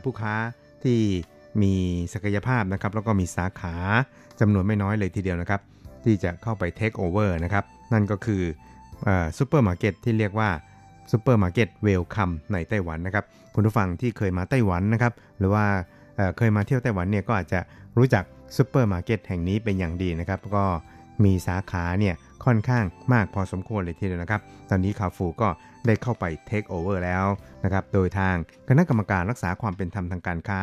[0.03, 0.33] ผู้ค้า
[0.83, 0.99] ที่
[1.61, 1.73] มี
[2.13, 3.75] ศักยภาพนะครับ แล้วก็มีสาขา
[4.39, 5.61] จำนวนไม่น้อยเลยทีเดียวนะครับ
[6.05, 7.63] ที่จะเข้าไป take over นะครับ
[7.93, 8.43] นั่นก็คือ
[9.37, 10.49] ซูเปอร์มาร์เก็ตที่เรียกว่า
[11.11, 15.65] ซูเปอร์มาร์เก็ต Wellcome ในไต้หวันนะครับคุณผู้ฟังที่เคยมาไต้หวันนะครับ หรือว่า
[16.37, 17.59] เคยมาเที่ยวไต้หวันเนี่ยก็อาจจะ
[17.97, 18.23] รู้จัก
[18.57, 20.65] ซูเปอร์มาร์เก็ตแห่งนี้เป็นอย่างดีนะครับ ก็
[21.23, 25.49] มีสาขาเนี่ยค่อนข้างมากพอสมควรเลยทีเดียวนะครับ ตอนนี้คาฟูก็
[25.85, 27.25] ได้เข้าไป take over แล้ว
[27.63, 28.35] นะครับ โดยทาง
[28.69, 30.61] คณะกรรมการรักษาความเป็นธรรมทางการค้า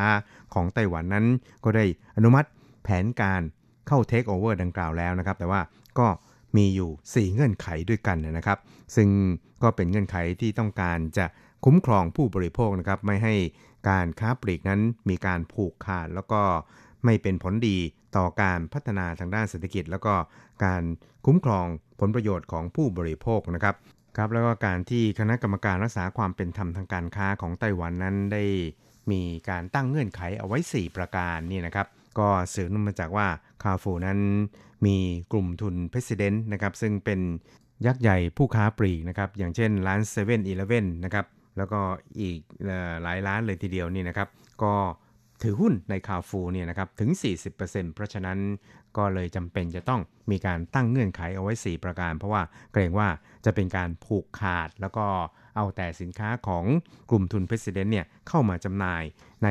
[0.54, 1.26] ของไต้หวันนั้น
[1.64, 1.84] ก็ได้
[2.16, 2.48] อนุมัติ
[2.84, 3.42] แผนการ
[3.90, 5.60] เข้าเทคโอเวอร์ดังกล่าวแล้วนะครับ แต่ว่า
[5.98, 6.06] ก็
[6.56, 8.58] มีอยู่ 4 เงื่อนไขด้วยกันนะครับ
[8.96, 9.08] ซึ่ง
[9.62, 11.26] ก็เป็นเงื่อนไขที่ต้องการจะ
[11.64, 13.34] คุ้มครองผู้บริโภคนะครับ ไม่ให้
[13.88, 16.42] การค้าปลีกนั้นมีการผูกขาด แล้วก็
[17.04, 17.78] ไม่เป็นผลดี
[18.16, 20.14] ต่อการพัฒนาทางด้านเศรษฐกิจ แล้วก็
[20.64, 20.82] การ
[21.26, 21.66] คุ้มครอง
[22.00, 23.74] ผลประโยชน์ของผู้บริโภคนะครับ
[24.16, 28.44] ครับแล้วก็การที่คณะกรรมการรักษาความเป็นธรรมทางการค้าของไต้หวันนั้นได้
[29.10, 31.86] มีการตั้งเงื่อนไขเอาไว้ 4 ประการนี่นะครับ
[32.18, 33.26] ก็สืบเนื่องมาจากว่า
[33.62, 34.18] คาฟูนั้น
[34.86, 34.96] มี
[35.32, 37.20] กลุ่มทุนเพรสเดนต์นะครับซึ่งเป็น
[37.86, 40.40] ยักษ์ใหญ่ผู้ค้าปลีกนะครับอย่างเช่นร้าน7 e เ e ่ e
[40.82, 41.80] อนะครับแล้วก็
[42.20, 42.38] อีก
[43.02, 44.28] หลายร้านเลยทีเดียวนี่นะครับ
[44.62, 44.74] ก็
[45.42, 47.10] ถือหุ้นในคาฟูเนี่ยนะครับถึง
[47.52, 48.38] 40%เพราะฉะนั้น
[48.96, 52.42] ก็เลยจำเป็นจะต้องมีการตั้งเงื่อนไขเอาไว้ 4 ประการ เพราะว่า
[52.72, 53.08] เกรงว่า
[53.44, 55.06] จะเป็นการผูกขาด แล้วก็
[55.56, 56.64] เอาแต่สินค้าของ
[57.10, 59.02] กลุ่มทุนเพรสเดนต์เนี่ยเข้ามาจำหน่าย
[59.44, 59.48] ใน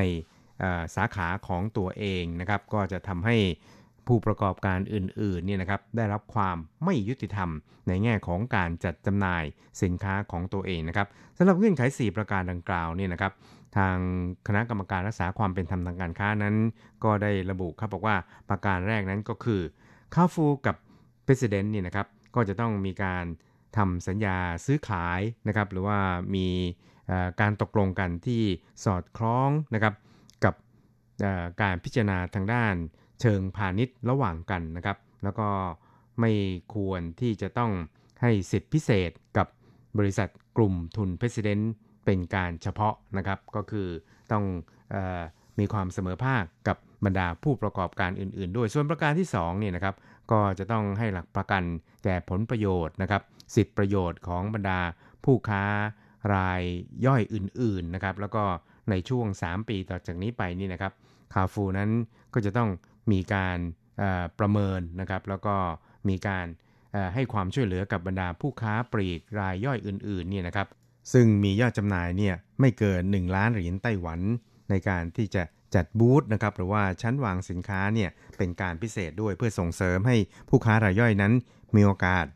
[0.96, 3.36] สาขาของตัวเองนะครับก็จะทำให้
[4.06, 7.50] ผู้ประกอบการอื่นๆเนี่ยนะครับได้รับความไม่ยุติธรรม
[7.88, 9.44] ในแง่ของการจัดจำหน่าย
[9.82, 11.06] สินค้าของตัวเองนะครับ
[11.38, 13.32] สำหรับเงื่อนไข 4 ประการดังกล่าวเนี่ยนะครับ
[13.76, 13.96] ทาง
[14.46, 16.54] คณะกรรมการรักษาความเป็นธรรมทางการค้านั้น
[17.04, 18.16] ก็ได้ระบุครับบอกว่า
[18.50, 19.60] ประการแรกนั้นก็คือ
[20.14, 20.76] คาฟูกับ
[21.26, 23.24] President นี่นะครับก็จะต้องมีการ
[23.76, 25.98] ทำสัญญาซื้อขายนะครับหรือว่า
[26.34, 26.48] มี
[27.40, 28.42] การตกลงกันที่
[28.84, 29.94] สอดคล้องนะครับ
[31.62, 32.74] การพิจารณาทางด้าน
[33.20, 35.48] เชิงพาณิชย์ระหว่างกันนะครับ แล้วก็
[36.20, 36.32] ไม่
[36.74, 37.72] ควรที่จะต้อง
[38.22, 39.46] ให้สิทธิพิเศษกับ
[39.98, 41.60] บริษัทกลุ่มทุนเพรสิดน
[42.04, 43.88] เป็นการเฉพาะนะครับ ก็คือ
[44.32, 44.44] ต้อง
[44.94, 44.96] อ
[45.58, 49.94] มีความเสมอภาคกับบรรดาผู้ประกอบการอื่น ๆ ด้วยส่วนประการที่2เนี่ยนะครับ
[50.32, 51.62] ก็จะต้องให้หลักประกัน
[52.04, 53.22] แก่ผลประโยชน์นะครับ
[53.54, 54.80] สิทธิประโยชน์ของบรรดา
[55.24, 55.64] ผู้ค้า
[56.34, 56.62] ราย
[57.06, 58.44] ย่อยอื่น ๆ นะครับ แล้วก็
[58.90, 60.92] ในช่วง 3 ปีต่อจากนี้ไปนี่นะครับ
[61.34, 61.90] คาฟูนั้น
[62.34, 62.70] ก็จะต้อง
[63.12, 63.58] มีการ
[64.38, 65.56] ประเมินนะครับแล้วก็
[66.08, 66.46] มีการ
[67.14, 70.66] ให้ความช่วยเหลือกับบรรดาผู้ค้าปลีกรายย่อยอื่นๆเนี่ยนะครับ
[71.12, 74.20] ซึ่งมียอดจำหน่ายเนี่ยไม่เกิน 1 ล้านเหรียญไต้หวัน
[74.70, 75.42] ในการที่จะ
[75.74, 80.16] จัดบูธนะครับหรือว่าชั้นวางสินค้าเนี่ยเป็นการพิเศษด้วยเพื่อส่งเสริมให้
[80.48, 81.32] ผู้ค้ารายย่อยนั้น
[81.76, 82.26] มีโอกาส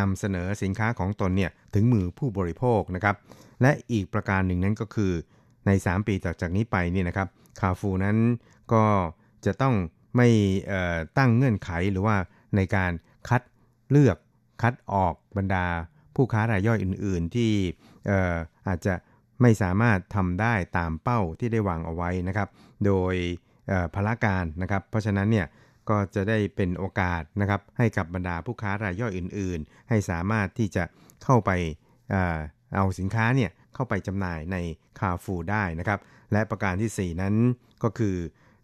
[0.00, 3.16] นำเสนอสินค้าของตนเนี่ยถึงมือผู้บริโภคนะครับ
[3.62, 5.12] และอีกประการหนึ่งนั้นก็คือ
[5.66, 7.28] ใน 3 ปีต่อจากนี้ไปเนี่ยนะครับ
[7.60, 8.16] คาฟูนั้น
[8.72, 8.84] ก็
[9.46, 9.74] จะต้อง
[10.16, 10.28] ไม่
[11.18, 12.16] ตั้งเงื่อนไขหรือว่า
[12.56, 12.92] ในการ
[13.28, 13.42] คัด
[13.90, 14.16] เลือก
[14.62, 15.66] คัดออกบรรดา
[16.14, 17.52] ผู้ค้ารายย่อยอื่น ๆ ที่
[18.68, 18.94] อาจจะ
[19.42, 22.48] ไม่สามารถทำได้ตามเป้าที่ได้วางเอาไว้นะครับ
[22.86, 23.14] โดย
[23.94, 25.46] พละการนะครับ เพราะฉะนั้นเนี่ย
[25.88, 30.84] ก็จะได้เป็นโอกาสนะครับให้กับบรรดาผู้ค้ารายย่อยอื่น ๆ ให้สามารถที่จะ
[31.24, 31.50] เข้าไป
[32.76, 34.56] เอาสินค้าเนี่ยเข้าไปจำหน่ายใน
[34.98, 35.98] คาฟูได้นะครับ
[36.32, 37.34] และประการที่ 4 นั้น
[37.82, 38.16] ก็คือ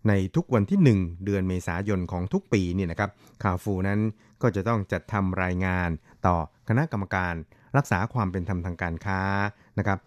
[0.08, 3.10] ในทุกวันที่ 1 เดือนเมษายนของทุกปีเนี่ยนะครับ
[3.42, 4.00] คาฟูนั้น
[4.42, 5.90] ก็จะต้องจัดทำรายงาน
[6.26, 6.36] ต่อ
[6.68, 7.34] คณะกรรมการ
[7.76, 9.20] รักษาความเป็นธรรมทางการค้า
[9.78, 9.98] นะครับ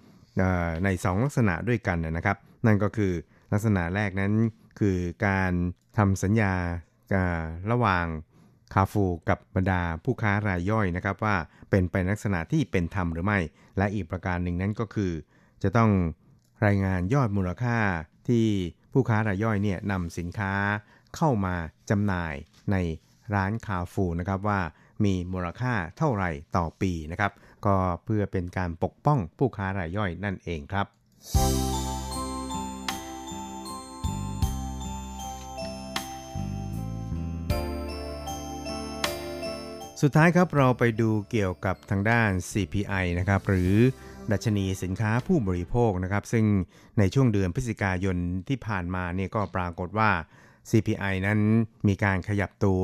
[0.84, 3.14] ใน 2 ลักษณะด้วยกันนะครับ นั่นก็คือ
[3.54, 4.34] ลักษณะแรกนั้น
[4.80, 5.52] คือการ
[5.98, 6.54] ทำสัญญา
[7.72, 8.06] ระหว่าง
[8.74, 11.36] คาฟูกับบรรดาผู้ค้ารายย่อยนะครับว่า
[11.70, 13.40] เป็นไปลักษณะที่เป็นธรรมหรือไม่
[13.78, 15.12] และอีกประการหนึ่งนั้นก็คือ
[15.64, 15.92] จะต้อง
[16.66, 17.78] รายงานยอดมูลค่า
[18.28, 18.48] ที่
[18.94, 20.54] ผู้ค้ารายย่อยเนี่ยนำสินค้า
[21.16, 21.56] เข้ามา
[21.90, 22.34] จำหน่าย
[22.72, 22.76] ใน
[23.34, 24.62] ร้านคาฟูนะครับว่า
[25.04, 27.32] มีมูลค่าเท่าไหร่ต่อปีนะครับ
[27.66, 30.88] ก็เพื่อเป็นการปกป้องผู้ค้ารายย่อยนั่นเองครับ
[40.02, 43.74] สุดท้ายครับเราไปดูเกี่ยวกับทางด้าน CPI นะครับหรือ
[44.32, 46.46] ดัชนีสินค้าผู้บริโภคนะครับ ซึ่ง
[47.00, 50.10] ในช่วงเดือนพฤศจิกายนที่ผ่านมาเนี่ยก็ปรากฏว่า
[50.70, 51.40] CPI นั้น
[51.88, 52.84] มีการขยับตัว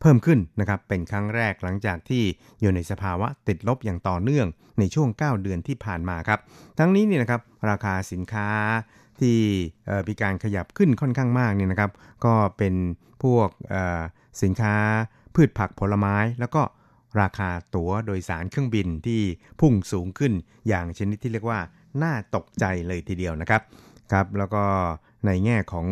[0.00, 2.22] เพิ่มขึ้นนะครับ เป็นครั้งแรกหลังจากที่
[2.60, 4.46] อยู่ในสภาวะติดลบอย่างต่อเนื่อง
[4.78, 6.40] ในช่วง 9 เดือนที่ผ่านมาครับ
[6.78, 8.48] ทั้งนี้เนี่ยนะครับราคาสินค้า
[9.20, 9.38] ที่
[10.08, 11.90] มีการขยับขึ้นค่อนข้างมากเนี่ยนะครับ
[12.24, 12.74] ก็เป็น
[13.22, 13.48] พวก
[14.42, 14.74] สินค้า
[15.34, 16.62] พืชผักผลไม้ แล้วก็
[17.20, 19.20] ราคาตั๋วโดยสารเครื่องบินที่
[19.60, 20.32] พุ่งสูงขึ้น
[20.68, 21.60] อย่างชนิดที่เรียกว่า
[22.02, 23.62] น่าตกใจเลยทีเดียวนะครับ
[24.12, 24.64] ครับแล้วก็
[25.26, 25.86] ในแง่ของ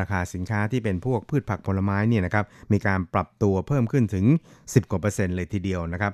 [0.00, 4.24] ราคาสินค้าที่เป็นพวกพืชผักผลไม้เนี่ยนะครับมีการปรับตัวเพิ่มขึ้นถึง
[4.60, 6.12] 10กว่าเปอร์เซ็นต์เลยทีเดียวนะครับ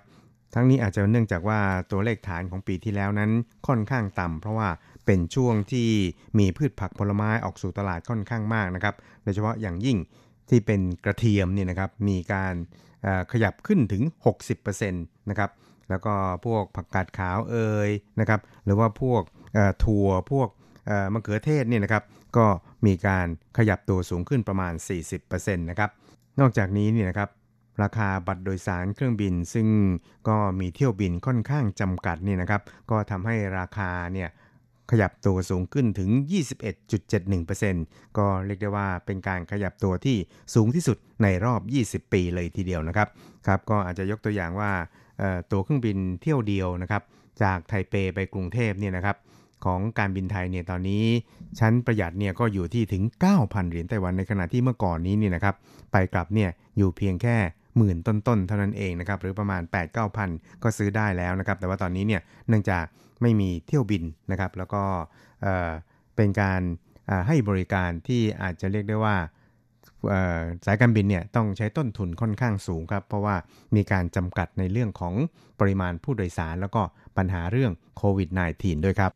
[0.55, 1.61] ทั้งนี้อาจจะเนื่องจากว่า
[1.91, 3.31] ตัวเลขฐานของปีที่แล้วนั้น
[3.67, 4.69] ค่อนข้างต่ำเพราะว่า
[5.07, 5.89] เป็นช่วงที่
[6.39, 9.99] มีพืชผักผลไม้ออกสู่ตลาดค่อนข้างมากนะครับโดยเฉพาะอย่างยิ่ง
[10.51, 12.55] ที่เป็นกระเทียมเนี่ยนะครับมีการ
[13.33, 14.03] ขยับขึ้นถึง
[14.47, 15.51] 60%นะครับ
[15.91, 16.15] แล้วก็
[16.47, 19.23] พวกผักกาดขาวเอ่ยนะครับหรือว่าพวก
[19.85, 20.49] ถั่วพวก
[21.13, 22.05] มะเขือเทศเนี่ยนะครับ
[22.37, 22.47] ก็
[22.87, 23.27] มีการ
[23.59, 24.73] ขยับตัวสูงขึ้นประมาณ
[25.19, 25.91] 40%นะครับ
[26.41, 27.31] นอกจากนี้เนี่ยนะครับ
[27.83, 29.69] ราคาบัตรโดยสารเครื่องบิน ซึ่ง
[30.29, 34.29] ก็มีเที่ยวบินค่อนข้างจำกัดนี่นะครับก็ทำให้ราคาเนี่ย
[34.95, 36.11] ขยับตัวสูงขึ้นถึง
[36.95, 40.17] 21.71%ก็เรียกได้ว่าเป็นการขยับตัวที่
[40.55, 41.61] สูงที่สุดในรอบ
[42.07, 43.09] 20 ปีเลยทีเดียวนะครับ
[43.47, 44.71] ครับก็อาจจะยกตัวอย่างว่า
[45.53, 47.03] ตัวเครื่องบินเที่ยวเดียวนะครับ
[47.43, 49.17] จากไทเปไปกรุงเทพเนี่ยนะครับ
[49.65, 51.05] ของการบินไทยเนี่ยตอนนี้
[51.59, 53.03] ชั้นประหยัดเนี่ยก็อยู่ที่ถึง
[53.37, 55.55] 9,000 เหรียญไต้หวันในขณะที่เมื่อก่อนนี้เนี่ยนะครับ
[55.93, 57.37] ไปกลับเนี่ยอยู่เพียงแค่
[57.77, 59.63] หมื่นต้นๆ เท่านั้นเองนะครับหรือประมาณ
[60.13, 62.85] 8-9,000 ก็ซื้อได้แล้วนะครับแต่ว่าตอนนี้เนี่ยเนื่องจาก
[63.23, 64.83] ไม่มีเที่ยวบินนะครับ แล้วก็
[66.17, 66.61] เป็นการ
[67.27, 69.17] ให้บริการที่อาจจะเรียกได้ว่า
[70.67, 73.37] สายการบินเนี่ยต้องใช้ต้นทุนค่อนข้างสูงครับ เพราะว่า
[73.77, 75.15] มีการจำกัดในเรื่องของ
[75.61, 76.83] ปริมาณผู้โดยสาร แล้วก็
[77.17, 79.13] ปัญหาเรื่องโควิด -19 ด้วยครับ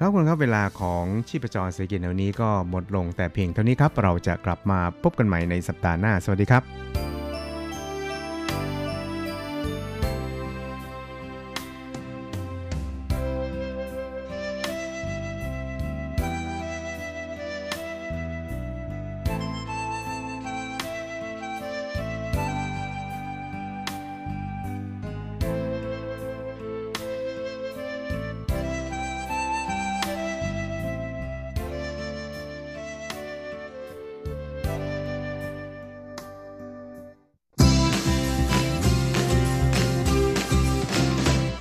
[0.00, 7.07] ครับคุณครับเวลาของชีพจรเศรษฐกิจในวันนี้ก็หมดลงแต่เพียงเท่านี้ครับ เราจะกลับมาพบกันใหม่ในสัปดาห์หน้า สวัสดีครับ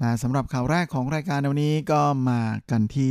[0.00, 3.10] และสำหรับข่าวแรกของรายการวันนี้ก็มากันที่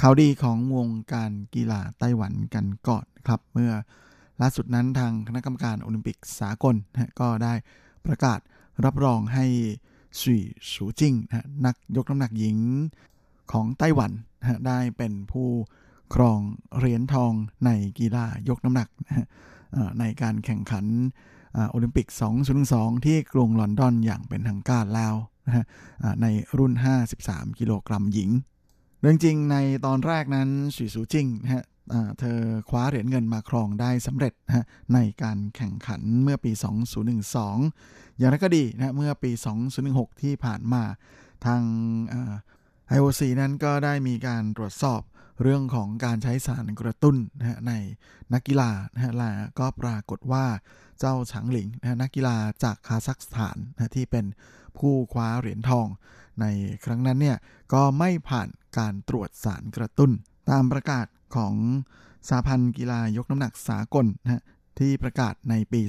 [0.00, 3.72] ข่าวดีของวงการกีฬาไต้หวันกันก่อนครับ เมื่อ
[4.40, 7.54] ล่าสุดนั้นทางคณะกรรมการโอลิมปิกสากลนะก็ได้
[8.06, 8.40] ประกาศ
[8.84, 9.46] รับรองให้
[10.20, 12.56] สุยสูจิงนะนักยกน้ำหนักหญิง
[13.52, 15.48] ของไต้หวันนะได้เป็นผู้
[16.14, 16.40] ครอง
[16.76, 17.32] เหรียญทอง
[17.64, 19.26] ในกีฬายกน้ำหนักนะ
[19.98, 20.84] ในการแข่งขัน
[21.70, 22.06] โอลิมปิก
[22.56, 25.14] 2012ที่กรุงลอนดอนอย่างเป็นทางการแล้ว
[25.46, 25.66] นะ
[26.22, 26.26] ใน
[26.58, 26.72] รุ่น
[27.12, 28.30] 53 กิโลกรัมหญิง
[29.00, 29.56] เรื่องจริงใน
[29.86, 31.64] ตอนแรกนั้นสีสูจิงนะฮะ
[32.18, 36.52] เธอคว้าเหรียญเงินมาครองได้สำเร็จนะในการแข่งขันเมื่อปี
[37.34, 39.30] 2012 อย่างไรก็ดีนะเมื่อปี
[39.76, 40.82] 2016 ที่ผ่านมา
[41.46, 41.62] ทาง
[42.96, 45.00] IOC นั้นก็ได้มีการตรวจสอบ
[45.42, 47.72] เรื่องของการใช้สารกระตุ้นนะใน
[48.32, 50.46] นักกีฬานะฮะและก็ปรากฏว่า
[50.98, 54.24] เจ้าฉางหลิงนะนักกีฬาจากคาซัคสถานนะที่เป็น
[54.78, 55.86] ผู้คว้าเหรียญทอง
[56.40, 56.46] ใน
[56.84, 57.38] ครั้งนั้นเนี่ย
[57.72, 60.10] ก็ไม่ผ่านการตรวจสารกระตุ้น
[60.50, 61.54] ตามประกาศของ
[62.28, 64.42] สาพันธ์กีฬายกน้ำหนักสากลนะ
[64.78, 65.80] ที่ประกาศในปี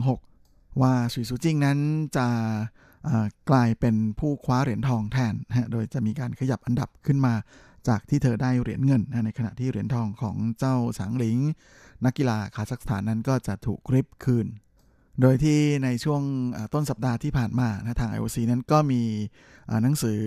[0.00, 1.78] 2016 ว่าสุยซูจิงนั้น
[2.16, 2.28] จะ
[3.50, 7.34] กลายเป็นผู้คว้าเหรียญทองแทนนะโดยจะมีการขยับอันดับขึ้นมา
[7.88, 11.38] จากที่เธอได้เหรียญเงินนะในขณะที่เหรียญทองของเจ้าสางหลิง
[12.04, 14.46] นักกีฬาคาซัคสถานนั้นก็จะถูกริบคืน
[15.20, 16.22] โดยที่ในช่วง
[16.74, 17.68] ต้นสัปดาห์ที่ผ่านมา
[18.00, 19.02] ทาง IOC นั้นก็มี
[19.82, 20.20] หนังสือ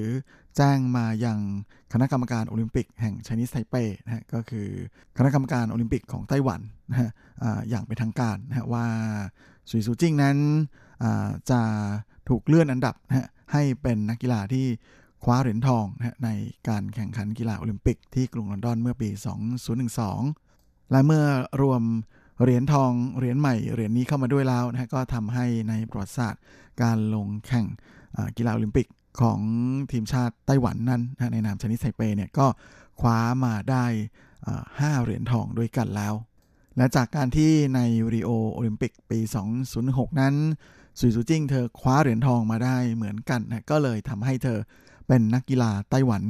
[0.57, 1.39] แจ้งมายัง
[1.93, 4.67] คณะกรรมการโอลิมปิกแห่ง Chinese Taipei นะก็คือ
[5.17, 7.09] คณะกรรมการโอลิมปิกของไต้หวันนะฮะ
[7.69, 8.85] อย่างเป็นทางการนะว่า
[9.69, 10.37] สวี่ซูจิ้งนั้น
[11.51, 11.61] จะ
[12.29, 14.65] ถูกเลื่อนอันดับนะให้เป็นนักกีฬาที่
[15.23, 16.29] คว้าเหรียญทองนะใน
[16.69, 19.09] การแข่งขันกีฬาโอลิมปิกที่กรุงลอนดอนเมื่อปี
[20.05, 21.25] 2012 และเมื่อ
[21.61, 21.81] รวม
[22.43, 26.43] เหรียญทองเหรียญใหม่เหรียญนี้เข้ามาด้วยแล้วนะก็ทำให้ในประวัติศาสตร์
[26.81, 27.65] การลงแข่ง
[28.37, 28.87] กีฬาโอลิมปิก
[29.21, 29.39] ของ
[29.91, 32.47] ทีมชาติไต้หวันนั้นนะในนาม Chinese Taipei เนี่ยก็
[32.99, 33.85] คว้ามาได้
[34.45, 36.13] 5เหรียญทองด้วยกันแล้ว
[36.77, 37.79] และจากการที่ใน
[38.13, 39.19] ริโอโอลิมปิกปี
[39.69, 40.35] 2006 นั้น
[40.99, 44.59] สุยซูจิ้งเธอคว้าเหรียญทองมาได้เหมือนกันนะก็เลยทำให้เธอ
[45.07, 46.23] เป็นนักกีฬาไต้หวัน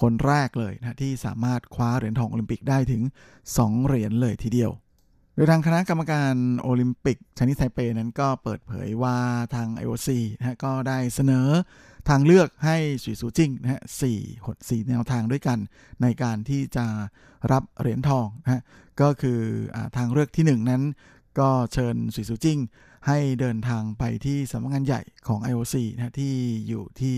[0.00, 3.02] คนแรกเลยนะที่สามารถคว้าเหรียญทองโอลิมปิกได้ถึง
[3.44, 4.70] 2 เหรียญเลยทีเดียว
[5.42, 9.16] ดยทางคณะกรรมการโอลิมปิกชนิดไทเปนั้นก็เปิดเผยว่า
[9.54, 11.48] ทาง IOC นะก็ได้เสนอ
[12.08, 15.58] ทางเลือกให้สุยซูจิ้งนะฮะสี่หดสี่แนวทางด้วยกัน
[16.02, 16.86] ในการที่จะ
[17.52, 18.62] รับเหรียญทองนะฮะ
[19.00, 19.40] ก็คือ
[19.74, 20.82] อทางเลือกที่ 1 นั้น
[21.38, 22.58] ก็เชิญสวี่ซูจิ้ง
[23.06, 26.34] ให้เดินทางไปที่สำนักงานใหญ่ของ IOC นะที่
[26.68, 27.16] อยู่ที่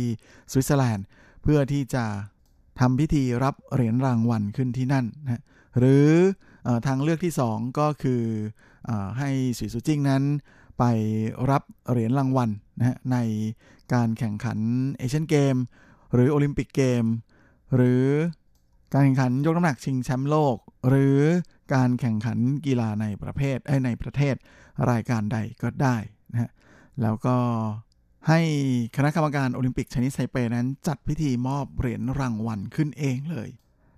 [0.50, 1.06] สวิตเซอร์แลนด์
[1.42, 2.04] เพื่อที่จะ
[2.80, 5.42] ทำพิธีรับเหรียญรางวัลขึ้นที่นั่นนะ
[5.78, 6.08] หรือ
[6.86, 8.22] ทางเลือกที่ 2 ก็คือ
[8.88, 10.22] อให้สวี่ซูจิ้งนั้น
[10.78, 10.84] ไป
[11.50, 13.16] รับเหรียญรางวัลนะใน
[13.94, 14.58] การแข่งขัน
[14.98, 15.56] Asian Game
[16.14, 17.04] หรือ Olympic Game
[17.74, 18.04] หรือ
[18.92, 20.56] การแข่งขันยกน้ำหนักชิงแชมป์โลก
[20.88, 21.18] หรือ
[21.74, 24.34] การแข่งขันกีฬาในประเภทในประเทศ
[24.90, 25.96] รายการใดก็ได้
[26.32, 26.50] นะฮะ
[27.02, 27.36] แล้วก็
[28.28, 28.40] ให้
[28.96, 33.48] คณะกรรมการโอลิมปิกชนิดไซเปนั้นจัดพิธีมอบเหรียญรางวัลขึ้นเองเลย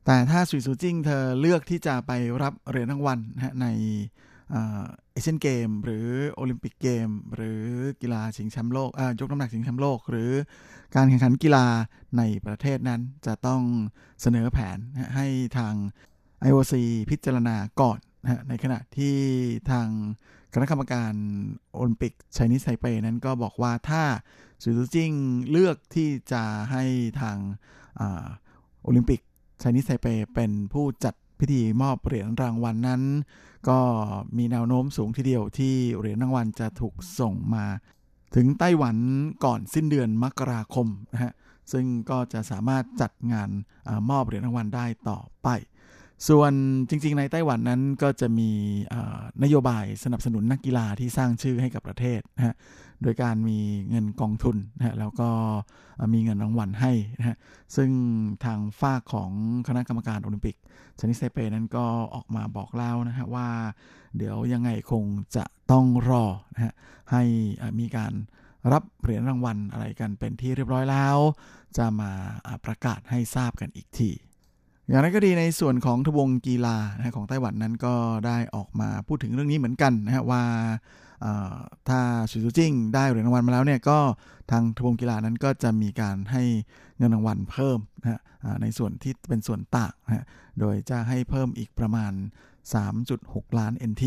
[0.04, 2.12] แต่ถ้าสุยซูจิ้งเธอเลือกที่จะไป
[2.42, 3.66] รับเหรียญรางวัลนะใน
[4.50, 7.62] เอเชียนเกม หรือโอลิมปิกเกม หรือ
[8.00, 8.90] กีฬาชิงแชมป์โลก
[9.20, 10.30] ยกน้ำหนักชิงแชมป์โลก หรือ
[10.94, 11.66] การแข่งขันกีฬา
[12.18, 13.62] ในประเทศนั้นจะต้อง
[14.20, 14.78] เสนอแผน
[15.16, 15.26] ให้
[15.58, 15.74] ทาง
[16.48, 16.74] IOC
[17.10, 19.16] พิจารณาก่อนนะในขณะที่
[19.70, 19.88] ทาง
[20.54, 21.12] คณะกรรมการ
[21.74, 24.02] โอลิมปิกไชนีสไทเปนั้นก็บอกว่าถ้า
[24.62, 25.10] สุซูจิง
[25.50, 26.84] เลือกที่จะให้
[27.20, 27.36] ทาง
[28.82, 29.20] โอลิมปิก
[29.60, 33.02] ไชนีสไทเปเป็นผู้จัดพิธีมอบเหรียญรางวัลนนั้น
[33.68, 33.78] ก็
[34.36, 37.64] มีแนวโน้มสูงทีเดียวที่เหรียญรางวัลจะถูกส่งมา
[38.34, 38.96] ถึงไต้หวัน
[39.44, 41.32] ก่อนสิ้นเดือนมกราคมนะฮะ
[41.72, 43.48] ซึ่งก็จะสามารถจัดงาน
[43.88, 45.48] อมอบเหรียญรางวัลได้ต่อไป
[46.28, 46.52] ส่วน
[46.88, 48.50] จริง ๆ ในไต้หวันนั้นก็จะมี
[49.42, 52.54] นโยบายสนับสนุนนักกีฬาที่สร้างชื่อให้กับประเทศนะฮะ
[53.04, 53.58] โดยการมี
[53.90, 55.30] เงินกองทุนนะฮะแล้วก็
[56.14, 57.36] มีเงินรางวัลให้นะฮะ
[57.76, 57.90] ซึ่ง
[58.44, 59.30] ทางฝ้าของ
[59.68, 60.56] คณะกรรมการโอลิมปิก
[60.98, 63.48] ชนิดเซเปนั้นก็ออกมาบอกเล่านะฮะว่า
[64.16, 65.04] เดี๋ยวยังไงคง
[65.36, 66.24] จะต้องรอ
[66.54, 66.72] นะฮะ
[67.12, 67.22] ให้
[67.80, 68.12] มีการ
[68.72, 71.16] รับเหรียญรางวัลอะไรกันเป็นที่เรียบร้อยแล้ว
[71.76, 72.10] จะมา
[72.64, 74.10] ประกาศให้ทราบกันอีกที
[74.88, 76.76] อย่างไรก็ดีในส่วนของทบวงกีฬา
[77.16, 77.94] ของไต้หวันนั้นก็
[78.26, 80.42] ได้ออกมาพูดถึงเรื่องนี้เหมือนกันนะฮะว่า
[81.88, 82.00] ถ้า
[82.30, 83.98] สุซูจิ้งได้เหรียญรางวัลมาแล้วเนี่ยก็
[84.50, 86.42] ทางทบวงกีฬานั้นก็จะมีการให้
[86.98, 88.20] เงินรางวัลเพิ่มนะฮะ
[88.62, 90.26] ในส่วนที่เป็นส่วนต่างนะ
[90.60, 92.12] โดยจะให้เพิ่มอีกประมาณ
[92.84, 94.04] 3.6 ล้าน NT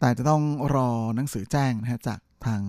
[0.00, 0.42] แต่จะต้อง
[0.74, 2.62] รอหนังสือแจ้งนะฮะจากทาง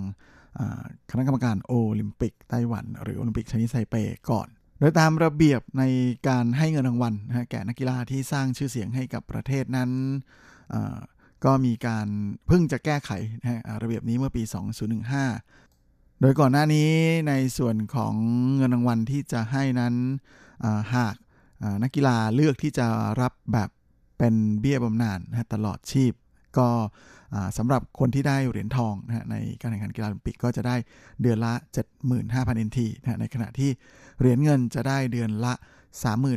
[1.12, 3.96] คณะกรรมการโอลิมปิกไต้หวัน หรือโอลิมปิกชนิดไซเป
[4.30, 4.48] ก่อน
[4.80, 5.84] โดยตามระเบียบใน
[6.28, 9.90] การให้เงินรางวัลนะแก่นักกีฬาที่สร้างชื่อเสียงให้กับประเทศนั้น
[11.46, 12.08] ก็มีการ
[12.48, 13.12] เพิ่งจะแก้ไข
[13.42, 14.44] นะระเบียบนี้เมื่อปี
[15.28, 16.90] 2015 โดยก่อนหน้านี้
[17.28, 18.14] ในส่วนของ
[18.56, 19.94] เงินรางวัลที่จะให้นั้น
[20.96, 21.16] หาก
[21.84, 22.88] นักกีฬาเลือกที่จะ
[23.22, 23.70] รับแบบ
[24.18, 26.14] เป็นเบี้ยบำนาญนะตลอดชีพ
[26.58, 26.68] ก็
[27.58, 30.76] สำหรับคนที่ได้เหรียญทองนะในการแข่งขันกีฬาโอลิมปิกก็จะได้
[31.22, 31.54] เดือนละ
[32.10, 33.70] 75,000 NT นะในขณะที่
[34.20, 35.54] เหรียญเงินจะได้เดือนละ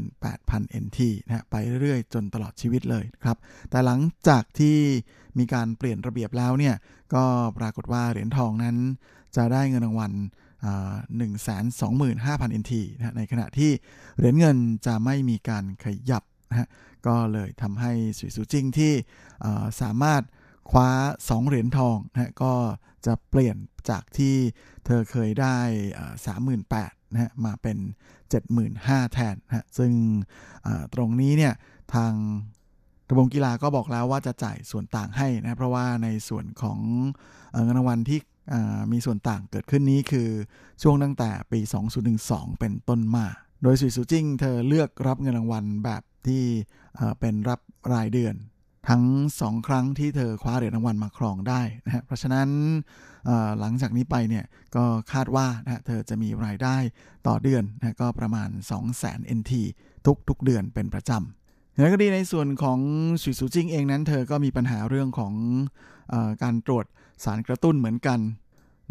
[0.06, 3.36] 38,000 NT นะไปเรื่อยๆ จนตลอดชีวิตเลยครับ
[3.70, 4.78] แต่หลังจากที่
[5.38, 6.74] มีการเปลี่ยนระเบียบแล้วเนี่ย
[7.14, 7.24] ก็
[7.58, 8.76] ปรากฏว่าเหรียญทองนั้น
[9.36, 10.12] จะได้เงินรางวัล
[11.36, 13.70] 125,000 NT นะในขณะที่
[14.16, 16.68] เหรียญเงินจะไม่มีการขยับนะ
[17.06, 18.92] ก็เลยทำให้สุยสูจิงที่
[19.80, 20.22] สามารถ
[20.70, 20.90] คว้า
[21.20, 22.54] 2 เหรียญทองนะก็
[23.06, 23.56] จะเปลี่ยน
[23.90, 24.36] จากที่
[24.84, 25.56] เธอเคยได้
[26.26, 26.58] สามหมื่
[27.12, 27.78] นแปดนะฮะมาเป็น
[28.30, 29.92] 75,000แทนนะซึ่ง
[30.94, 31.54] ตรงนี้เนี่ย
[31.94, 32.12] ทาง
[33.10, 36.78] ระบบกีฬาก็บอกแล้วว่าจะจ่ายส่วนต่างให้นะเพราะว่าในส่วนของ
[37.64, 38.20] เงินรางวัลที่
[38.92, 40.28] มีส่วนต่างเกิดขึ้นนี้คือ
[40.82, 41.60] ช่วงตั้งแต่ปี
[42.10, 43.26] 2012 เป็นต้นมา
[43.62, 46.44] โดยสุยซูจิ้งเธอเลือกรับเงินรางวัลแบบที่
[47.20, 47.60] เป็นรับ
[47.92, 48.34] รายเดือน
[48.88, 49.02] ทั้ง
[49.40, 52.48] สองครั้งที่เธอคว้าเหรียญรางวัลมาครองได้นะฮะเพราะฉะนั้น
[53.60, 54.44] หลังจากนี้ไปเนี่ย
[54.76, 56.76] ก็คาดว่านะเธอจะมีรายได้
[57.26, 59.52] ต่อเดือนนะก็ประมาณ 2 0 0 0 0 0 NT
[60.06, 62.78] ทุกทุกเดือนเป็นประจำอย่างก็ดีในส่วนของ
[63.22, 65.34] สุยซูจิงเองนั้น เธอก็มีปัญหาเรื่องของ
[66.12, 66.86] อการตรวจ
[67.24, 68.18] สารกระตุ้นเหมือนกัน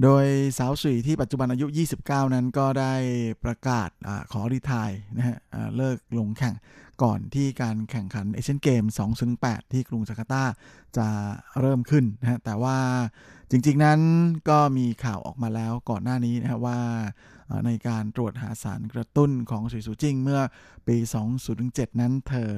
[0.03, 0.25] โดย
[0.57, 1.65] สาวสุยที่ปัจจุบันอายุ
[2.01, 2.93] 29 นั้นก็ได้
[3.43, 5.37] ประกาศอขอรีทายนะฮะ
[5.77, 6.55] เลิกลงแข่ง
[7.03, 8.83] ก่อนที่การแข่งขันเอเชียนเกม
[9.27, 10.43] 2008 ที่กรุงจาการ์ตา
[10.97, 11.07] จะ
[11.59, 12.77] เริ่มขึ้นนะฮะแต่ว่า
[13.51, 13.99] จริงๆนั้น
[14.49, 16.79] ก็มีข่าวออกมาแล้วก่อนหน้านี้นะฮะว่า
[17.65, 20.41] ในการตรวจหาสารกระตุ้นของสุยสูจิงเมื่อ
[20.87, 20.97] ปี
[21.49, 22.49] 2007 นั้นเธอ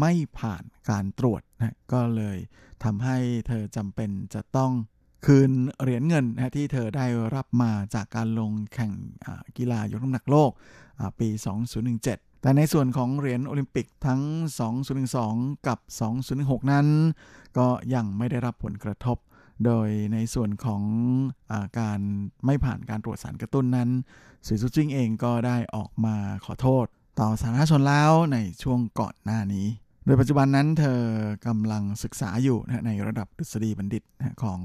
[0.00, 2.38] ไม่ผ่านการตรวจนะก็เลย
[2.84, 3.16] ทำให้
[3.48, 4.72] เธอจำเป็นจะต้อง
[5.26, 8.92] คืนเหรียญเงินนะที่เธอได้รับมาจากการลงแข่ง
[9.56, 10.50] กีฬายกน้ำหนักโลก
[11.20, 14.20] ปี 2017 แต่ในส่วนของเหรียญโอลิมปิกทั้ง
[14.94, 15.78] 2012 กับ
[16.26, 16.86] 2016 นั้น
[17.58, 19.16] ก็ยังไม่ได้รับผลกระทบ
[19.64, 20.82] โดยในส่วนของ
[21.52, 21.98] อาการ
[22.46, 23.90] ไม่ผ่านการตรวจสารกระตุ้นนั้น
[24.46, 26.86] สุยซูจิ้งเองก็ได้ออกมาขอโทษ
[27.20, 29.66] ต่อสาธารณชนแล้วในช่วงก่อนหน้านี้
[30.04, 31.00] โดยปัจจุบันนั้นเธอ
[31.46, 34.02] กำลังศึกษาอยู่ในระดับดุษฎีบัณฑิต
[34.42, 34.60] ของ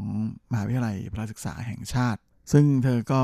[0.52, 2.22] มหาวิทยาลัยพระศึกษาแห่งชาติ
[2.52, 3.22] ซึ่งเธอก็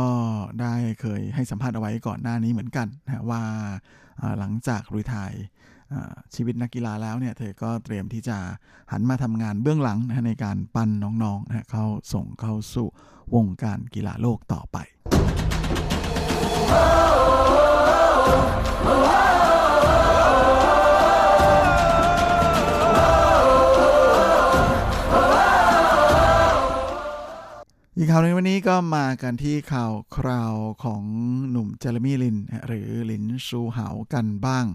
[0.62, 3.44] ได้เคยให้สัมภาษณ์เอาไว้ก่อนหน้านี้เหมือนกันนะว่า
[4.40, 5.32] หลังจากรีทาย
[6.36, 8.38] ชีวิตนักกีฬาแล้วเนี่ยเธอก็เตรียมที่จะ
[8.92, 10.90] หันมาทำงานเบื้องหลังนะในการปั้น
[11.24, 12.88] น้องๆนะเข้าส่งเข้าสู่
[13.36, 14.78] วงการกีฬาโลกต่อไป
[28.02, 31.04] อีกข่าวในวันนี้ก็มากันที่ข่าวคราวของ
[31.50, 32.38] หนุ่มเจเรมี่ลิน
[32.68, 34.66] หรือลินชูเหากันบ้าง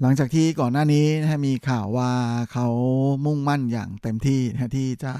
[0.00, 2.12] หลังจากที่ก่อนหน้านี้นะมีข่าวว่า
[2.52, 2.68] เขา
[3.26, 5.12] มุ่งมั่นอย่างเต็มที่นะที่จะ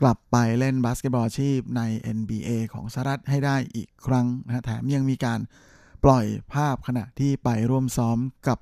[0.00, 1.82] กลับไปเล่นบาสเกตบอลอาชีพใน
[2.16, 5.40] NBA ของสหรัฐให้ได้อีกครั้งนะแถมยังมีการ
[6.04, 8.18] ปล่อยภาพขณะที่ไปร่วมซ้อม
[8.48, 8.58] กับ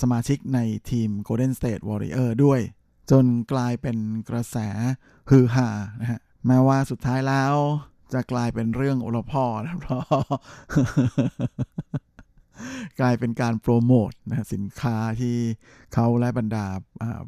[0.00, 0.58] สมาชิกใน
[0.90, 2.60] ทีม Golden State Warrior ด้วย
[3.10, 3.96] จนกลายเป็น
[4.28, 4.56] กระแส
[5.30, 5.68] ฮือฮา
[6.02, 7.54] นะฮะ แม้ว่าสุดท้ายแล้ว
[8.12, 10.04] จะกลายเป็นเรื่องโอละพ่อนะเพราะ
[13.00, 15.36] กลายเป็นการโปรโมทนะสินค้าที่
[15.94, 16.66] เขาและบรรดา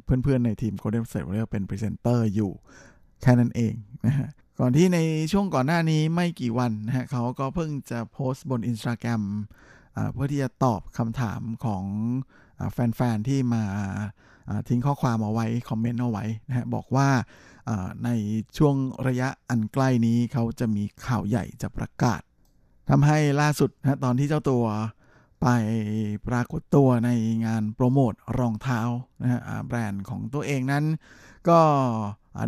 [0.04, 2.52] เพื่อนๆในทีม Golden State Warriors เป็นพรีเซนเตอร์อยู่
[3.22, 3.74] แค่นั้นเอง
[4.06, 4.98] นะฮะก่อนที่ใน
[5.32, 9.22] ช่วงก่อนหน้านี้ไม่กี่วันนะฮะเขาก็เพิ่งจะโพสต์บน Instagram
[10.12, 11.84] เพื่อที่จะตอบคำถามของ
[12.72, 13.64] แฟนๆ ที่มา
[14.68, 17.08] ทิ้งข้อความเอาไว้ คอมเมนต์เอาไว้นะฮะบอกว่า
[18.04, 18.10] ใน
[18.58, 18.76] ช่วง
[19.06, 22.22] ระยะอันใกล้นี้เขาจะมีข่าวใหญ่จะประกาศ
[22.90, 24.64] ทำให้ล่าสุดนะตอนที่เจ้าตัว
[25.42, 25.46] ไป
[26.28, 27.10] ปรากฏตัวใน
[27.46, 28.80] งานโปรโมทรองเท้า
[29.22, 30.84] นะฮะแบรนด์ของตัวเองนั้น
[31.48, 31.60] ก็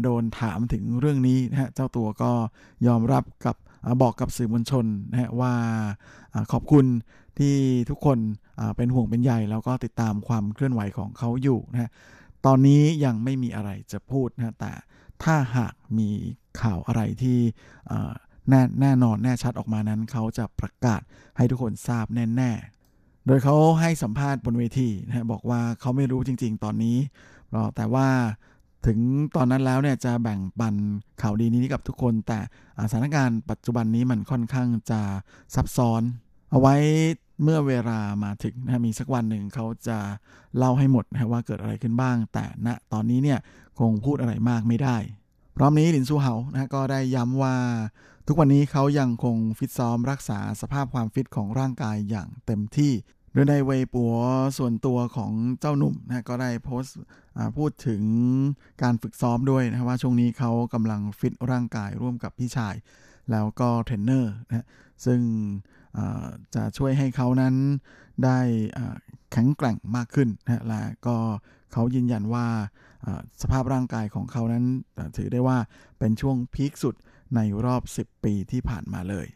[0.03, 2.33] โดนถามถึงเรื่องนี้นะฮะเจ้าตัวก็
[2.87, 3.57] ยอมรับกับ
[4.03, 5.53] บอกกับสื่อมวลชนนะฮะว่า
[6.53, 6.87] ขอบคุณ
[7.39, 7.55] ที่
[7.91, 8.19] ทุกคน
[8.77, 11.91] เป็นห่วงเป็นใยแล้วก็ติดตามความเคลื่อนไหวของเขาอยู่นะฮะ
[12.47, 14.73] ตอนนี้ยังไม่มีอะไรจะพูดนะแต่
[15.23, 16.09] ถ้าหากมี
[16.61, 17.39] ข่าวอะไรที่
[18.49, 21.03] แน่แน่นอนแน่ชัดออกมานั้น เขาจะประกาศ
[21.37, 22.51] ให้ทุกคนทราบแน่
[22.91, 26.97] ๆ โดยเขาให้สัมภาษณ์บนเวทีนะบอกว่าเขาไม่รู้จริง ๆ ตอนนี้
[27.77, 28.09] แต่ว่า
[28.87, 28.99] ถึง
[29.37, 30.75] ตอนนั้นแล้วเนี่ยจะแบ่งปัน
[31.23, 32.39] ข่าวดีนี้กับทุกคน แต่
[32.91, 35.01] สถานการณ์ปัจจุบันนี้มันค่อนข้างจะ
[35.55, 36.03] ซับซ้อน
[36.51, 36.77] เอาไว้
[37.45, 39.99] เมื่อเวลามาถึงนะมีสักวันหนึ่งเขาจะ
[40.57, 43.39] เล่าให้หมดนะว่าเกิดอะไรขึ้นบ้าง แต่ณนะตอนนี้เนี่ย
[43.79, 44.97] คงพูดอะไรมากไม่ได้
[45.57, 47.57] พร้อมนี้หลินซูเฮานะก็ได้ย้ำว่า
[48.27, 52.93] ทุกวันนี้เขายังคงฟิตซ้อมรักษาสภาพความฟิตของร่างกายอย่างเต็มที่
[53.33, 54.15] โดยในเวปัว
[54.59, 56.97] ส่วนตัวของเจ้าหนุ่มนะก็ได้โพสต์
[57.57, 58.03] พูดถึง
[58.83, 62.75] การฝึกซ้อมด้วยนะว่าช่วงนี้เขากำลังฟิตร่างกายร่วมกับพี่ชาย
[63.31, 64.67] แล้วก็เทรนเนอร์นะ
[65.05, 65.21] ซึ่ง
[66.55, 67.55] จะช่วยให้เขานั้น
[68.25, 68.39] ได้
[69.33, 71.17] แข็งแกร่งมากขึ้นนะและก็
[71.73, 72.47] เขายืนยันว่า
[73.43, 74.65] สภาพร่างกายของเขานั้น
[75.17, 75.59] ถือได้ว่า
[75.99, 76.95] เป็นช่วง peak สุด
[77.37, 79.29] ในรอบ 10 ปีที่ผ่านมาเลย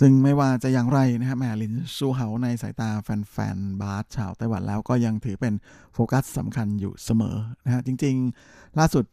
[0.00, 5.54] ซึ่งไม่ว่าจะอย่างไรนะครับแม้หลินซูเหาในสายตาแฟนๆ บาสชาวไต้หวันแล้วก็ยังถือเป็น
[5.94, 9.04] โฟกัสสำคัญอยู่เสมอนะฮะจริงๆ ล่าสุด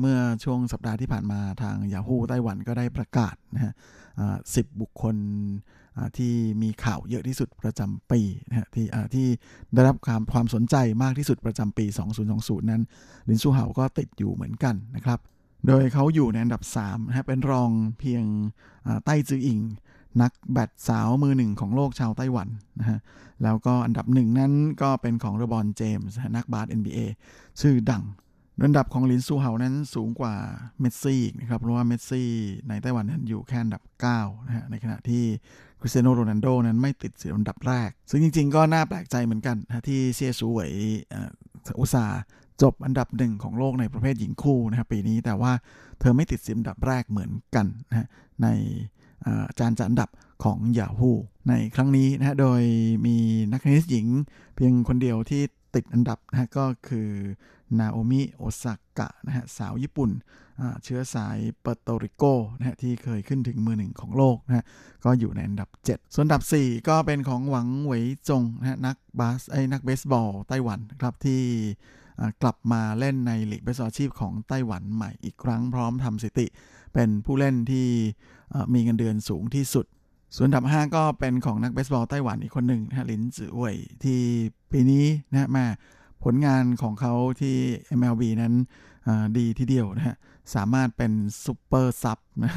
[0.00, 3.72] เมื่อช่วงสัปดาห์ที่ผ่านมาทาง Yahoo ไต้หวันก็ได้ประกาศนะฮะ
[4.54, 5.16] สิบบุคคล
[6.18, 6.32] ที่
[6.62, 9.26] มีข่าวเยอะที่สุดประจำปีนะฮะที่ที่
[9.74, 11.86] ได้รับความความสนใจมากที่สุดประจำปี
[12.28, 12.82] 2020 นั้น
[13.28, 15.18] ลินซูเฮาก็ติดอยู่เหมือนกันนะครับ
[15.66, 18.24] โดยเขาอยู่ในอันดับ3นะฮะเป็นรองเพียง
[19.04, 19.58] ใต้จืออิง
[20.22, 22.48] นักแบดสาวมือหนึ่งของโลกชาวไต้หวัน
[22.80, 22.98] นะฮะ
[23.42, 27.00] แล้วก็อันดับหนึ่งนั้นก็เป็นของเลอบรอนเจมส์นักบาส NBA
[27.60, 28.04] ชื่อดัง
[28.62, 30.34] อันดับของหลินซูเหานั้นสูงกว่า
[30.80, 32.28] เมสซี่นะครับเพราะว่าเมสซี่
[32.68, 33.82] ในไต้หวันนั้นอยู่แค่อันดับ
[34.14, 35.24] 9นะฮะในขณะที่
[35.80, 40.72] คริสเตียโนโรนัลโด้นั้นไม่ติดสิบอันดับแรก ซึ่งจริง ๆ ก็น่าแปลกใจเหมือนกันนะที่เซียซูเหวย
[41.80, 42.04] อุตส่าห์
[42.62, 45.52] จบอันดับหนึ่งของโลกในประเภทหญิงคู่นะครับปีนี้แต่ว่า
[46.00, 48.08] เธอไม่ติดสิบอันดับแรกเหมือนกันนะ
[48.42, 48.48] ใน
[49.58, 50.08] จานจัดอันดับ
[50.44, 51.12] ของ Yahoo
[51.48, 52.62] ในครั้งนี้นะโดย
[53.06, 53.16] มี
[53.50, 54.06] นักเทนนิสหญิง
[54.56, 55.42] เพียงคนเดียวที่
[55.74, 57.08] ติดอันดับนะฮะก็คือ
[57.78, 60.10] นาโอมิโอซากะนะฮะสาวญี่ปุ่น
[60.84, 62.24] เชื้อสายเปอร์โตริโก
[62.58, 64.64] นะฮะที่เคยขึ้นถึงมือหนึ่งของโลกนะฮะ
[65.04, 71.42] ก็อยู่ในอันดับ 7 ส่วนอันดับ 4 ก็เป็นของหวังเหวยจงนะฮะนักบาสไอ้นักเบสบอลไต้หวันครับที่
[72.42, 76.46] กลับมาเล่นในลีกเบสบอลชีพของไต้หวันใหม่อีกครั้งพร้อมทำสถิติ
[76.94, 77.88] เป็นผู้เล่นที่
[78.74, 79.86] มีเงินเดือนสูงที่สุด
[80.36, 84.20] ส่วนอันดับ 5 ก็เป็นของนักเบสบอลไต้หวันอีกคนหนึ่งนะหลินจือเว่ยที่
[84.72, 85.66] ปีนี้นะมา
[86.24, 87.56] ผลงานของเขาที่
[87.98, 88.54] MLB นั้น
[89.38, 90.16] ดีทีเดียวนะฮะ
[90.54, 91.12] สามารถเป็น
[91.44, 92.52] super sub นะ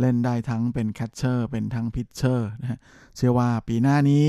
[0.00, 2.78] เล่นได้ทั้งเป็น catcher เป็นทั้ง pitcher นะฮะ
[3.16, 4.26] เชื่อว่าปีหน้านี้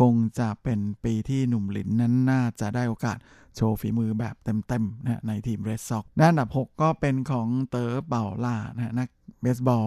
[0.00, 3.18] คงจะเป็นปีที่หนุ่มหลินนั้นน่าจะได้โอกาส
[3.56, 9.08] โชว์ฝีมือแบบเต็มๆนะในทีม Red Sox ด้านอันดับ 6 ก็เป็นของเต๋อเป่าล่านะนัก
[9.42, 9.86] เบสบอล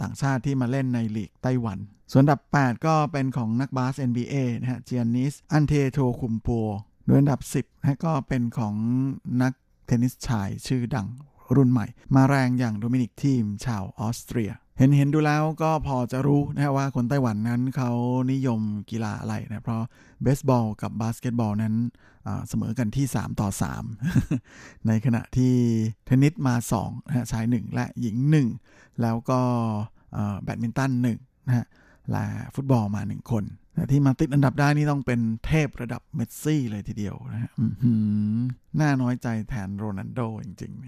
[0.00, 1.78] ต่างชาติที่มาเล่นในลีกไต้หวัน
[2.12, 6.68] ส่วนอันดับ 8 ก็เป็นของนักบาส NBA นะฮะเจียนิส อันเทโทคุมโป
[7.04, 8.74] โดยอันดับ 10นะก็เป็นของ
[9.42, 9.52] นัก
[9.86, 11.08] เทนนิสชายชื่อดัง
[11.56, 17.90] รุ่นใหม่ มาแรงอย่างโดมินิกธีมชาวออสเตรีย เห็นเห็นดูแล้วก็พอจะรู้นะว่าคนไต้หวันนั้นเขา
[18.32, 18.60] นิยม
[18.90, 19.82] กีฬาอะไรนะ เพราะ
[20.22, 21.74] เบสบอลกับบาสเกตบอลนั้น
[22.48, 23.48] เสมอกันที่ 3 ต่อ
[24.16, 25.54] 3 ในขณะที่
[26.06, 28.16] เทนนิสมา2นะชาย 1 และหญิง
[28.60, 29.40] 1 แล้วก็
[30.42, 31.66] แบดมินตัน1นะฮะ
[32.10, 32.24] และ
[32.54, 37.50] ฟุตบอลมา 1 คนแต่ที่มาติดอันดับได้นี่ต้องเป็นเทพระดับเมสซี่เลยทีเดียวนะฮะ
[38.80, 40.78] น่าน้อยใจแทนโรนัลโดจริง ๆ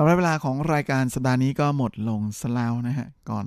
[0.00, 3.46] สำหรับเวลาของรายการสัปดาห์นี้ก็หมดลงแล้วนะฮะ ก่อน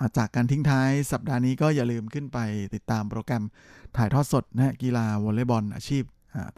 [0.00, 2.38] อาจากการทิ้งท้ายสัปดาห์นี้ก็อย่าลืมขึ้นไป
[2.74, 3.44] ติดตามโปรแกรม
[3.96, 6.02] ถ่ายทอดสดนะฮะกีฬาวอลเลย์บอลอาชีพ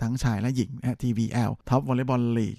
[0.01, 2.57] ทั้งชายและหญิงนะ TVL Top Volleyball League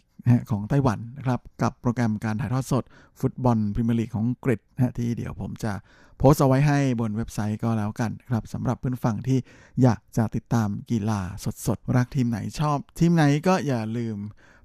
[0.49, 2.83] ของไต้หวันนะครับกับโปรแกรมการถ่ายทอดสด
[3.19, 5.73] ฟุตบอลพรีเมียร์ลีกของกรีกนะที่เดี๋ยวผมจะ
[6.17, 9.39] โพสต์เอาไว้ให้บนเว็บไซต์ก็แล้วกันครับสำหรับเพื่อนผู้ฟังที่
[9.81, 11.19] อยากจะติดตามกีฬา
[11.67, 14.17] สดๆ รักทีมไหนชอบ ทีมไหนก็อย่าลืม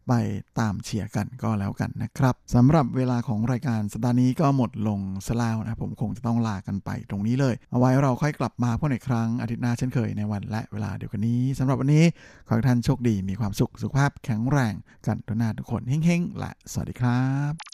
[0.08, 0.12] ไป
[0.60, 12.04] ตามเชียร์กันก็แล้วกันนะครับสำหรับเวลาของรายการสัปดาห์นี้ก็หมดลงสลาวนะผมคงจะต้องลากันไปตรงนี้เลย เอาไว้เราค่อยกลับมาพบในครั้งอาทิตย์หน้าเช่นเคยในวันและเวลาเดียวกันนี้สำหรับวันนี้
[12.46, 14.74] ขอให้ท่านโชคดีมีความสุขสุขภาพแข็งแรง
[15.06, 17.73] กันทุกนาทุกคนเฮ้งๆและสวัสดีครับ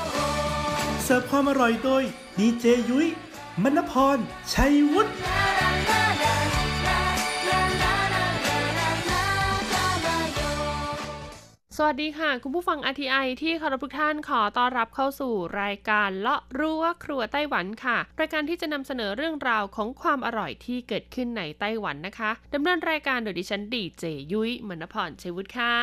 [1.05, 2.03] เสิร์ฟความอร่อยโดย
[2.39, 3.07] ดีเจยุ้ย
[3.63, 4.17] มณพร
[4.53, 5.11] ชัยวุฒิ
[11.77, 25.75] สวัสดีค่ะ คุณผู้ฟัง RTI ที่เคารพทุกท่านขอต้อนรับเข้าสู่รายการเลาะรั้วครัวไต้หวันค่ะ รายการที่จะนำเสนอเรื่องราวของความอร่อยที่เกิดขึ้นในไต้หวันนะคะดำเนินรายการโดยดิฉันดีเจยุ้ยมณพรชัยวุฒิค่ะ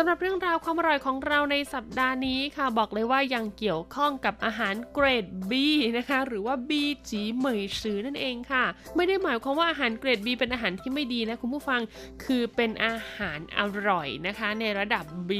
[0.00, 5.52] สำหรับเรื่องราวความอร่อยของเราในสัปดาห์นี้ค่ะ บอกเลยว่ายังเกี่ยวข้องกับอาหารเกรด B
[5.98, 6.70] นะคะ หรือว่า B
[7.08, 8.64] จีเหมยซือนั่นเองค่ะ
[8.96, 11.80] ไม่ได้หมายความว่าอาหารเกรด B เป็นอาหารที่ไม่ดีนะคุณผู้ฟัง
[12.24, 15.32] คือเป็นอาหารอร่อยนะคะ ในระดับ B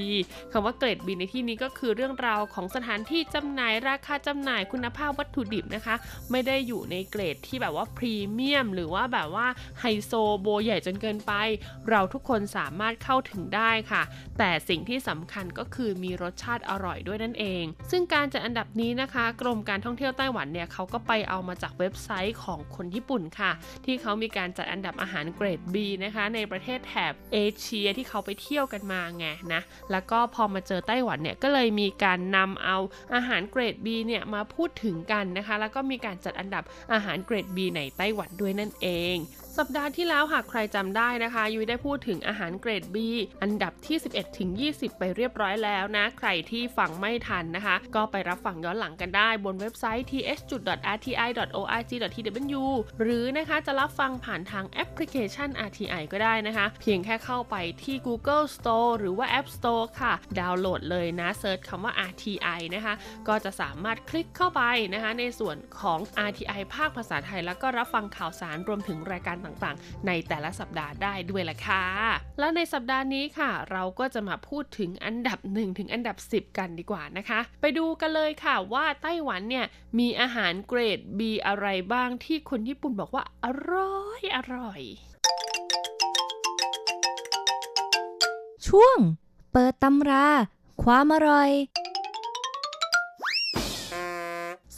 [0.53, 5.95] คำว่าเกรด B ในที่นี้ก็คือเรื่องราวของสถานที่จำหน่ายราคาจำหน่ายคุณภาพวัตถุดิบนะคะ
[6.31, 9.47] ไม่ได้อยู่ในเกรดที่แบบว่าพรีเมียม หรือว่าแบบว่า
[9.81, 11.33] ไฮโซโบใหญ่จนเกินไป
[11.89, 14.05] เราทุกคนสามารถเข้าถึงได้ค่ะ
[14.39, 23.53] แต่แต่สิ่งที่สำคัญก็คือมีรสชาติอร่อยด้วยนั่นเอง ซึ่งการจัดอันดับนี้นะคะ กรมการท่องเที่ยวไต้หวันเนี่ยเขาก็ไปเอามาจากเว็บไซต์ของคนญี่ปุ่นค่ะ
[23.85, 32.77] ที่เขามีการจัดอันดับอาหารเกรด B นะคะในประเทศแถบเอเชียที่เขาไปเที่ยวกันมาไงนะแล้วก็พอมาเจอไต้หวันเนี่ยก็เลยมีการนำเอา
[33.15, 39.17] อาหารเกรด B เนี่ยมาพูดถึงกันนะคะ แล้วก็มีการจัดอันดับอาหารเกรด B ในไต้หวันด้วยนั่นเอง
[39.59, 42.97] สัปดาห์ที่แล้วหากใครจำได้นะคะ ยุ้ยได้พูดถึงอาหารเกรด B
[43.43, 51.45] อันดับที่ 11 ถึง 20 ไปเรียบร้อยแล้วนะ ใครที่ฟังไม่ทันนะคะ ก็ไปรับฟังย้อนหลังกันได้บนเว็บไซต์ th.rti.org.tw
[53.03, 62.95] หรือนะคะจะรับฟังผ่านทางแอปพลิเคชัน RTI ก็ได้นะคะ เพียงแค่เข้าไปที่ Google Store หรือว่า App Store ค่ะ ดาวน์โหลดเลยนะเซิร์ชคำว่า RTI นะคะ
[63.29, 64.63] ก็จะสามารถคลิกเข้าไป
[64.95, 65.99] นะคะ ในส่วนของ
[66.29, 71.85] RTI ภาคภาษาไทย แล้วก็รับฟังข่าวสารรวมถึงรายการต่างๆ ในแต่ละสัปดาห์ได้ด้วยละค่ะ
[72.39, 79.67] แล้วในสัปดาห์นี้ค่ะ เราก็จะมาพูดถึงอันดับ 1 ถึงอันดับ 10 กันดีกว่านะคะ ไปดูกันเลยค่ะว่าไต้หวันเนี่ย
[79.99, 84.81] มีอาหารเกรด B อะไรบ้างที่คนญี่ปุ่นบอกว่าอร่อยอร่อย
[88.67, 88.99] ช่วง
[89.53, 90.27] เปิดตำรา
[90.83, 91.51] ความอร่อย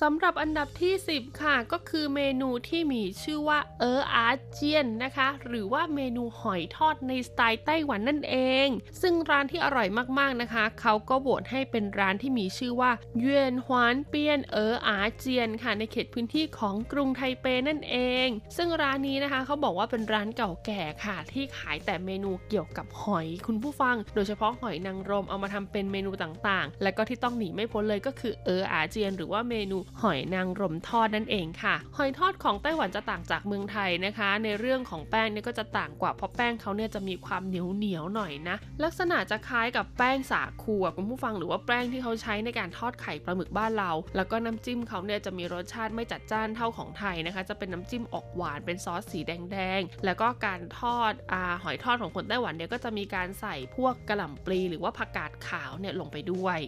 [0.04, 8.36] สำหรับอันดับที่ 10 ค่ะ ก็คือเมนูที่มีชื่อว่าเอออาเจียนนะคะ หรือว่าเมนูหอยทอดในสไตล์ไต้หวันนั่นเอ
[8.66, 8.68] ง
[9.02, 9.88] ซึ่งร้านที่อร่อย
[10.18, 17.96] มากๆนะคะ เขาก็โหวตให้เป็นร้านที่มีชื่อว่าเยวียนฮวานเปียนเอออาเจียนค่ะ ในเขตพื้นที่ของกรุงไทเปนั่นเอ
[18.26, 56.60] ง ซึ่งร้านนี้นะคะเขาบอกว่าเป็นร้านเก่าแก่ค่ะ ที่ขายแต่เมนูเกี่ยวกับหอยคุณผู้ฟัง โดยเฉพาะหอยนางรมเอามาทำเป็นเมนูต่างๆ และก็ที่ต้องหนีไม่พ้นเลยก็คือเอออาเจียน หรือว่าเมนูหอยนางรมทอดนั่นเองค่ะ หอยทอดของไต้หวันจะต่างจากเมืองไทยนะคะ ในเรื่องของแป้งเนี่ยก็จะต่างกว่าเพราะแป้งเขาเนี่ยจะมีความเหนียวเหนียวหน่อยนะ ลักษณะจะคล้ายกับแป้งสาคูอะคุณผู้ฟังหรือว่าแป้งที่เขาใช้ในการทอดไข่ปลาหมึกบ้านเรา แล้วก็น้ำจิ้มเขาเนี่ยจะมีรสชาติไม่จัดจ้านเท่าของไทยนะคะ จะเป็นน้ำจิ้มออกหวานเป็นซอสสีแดงๆแล้วก็การทอดอหอยทอดของคนไต้หวันเนี่ยก็จะมีการใส่พวกกระหล่ำปลีหรือว่าผักกาดขาวเนี่ยลงไปด้วย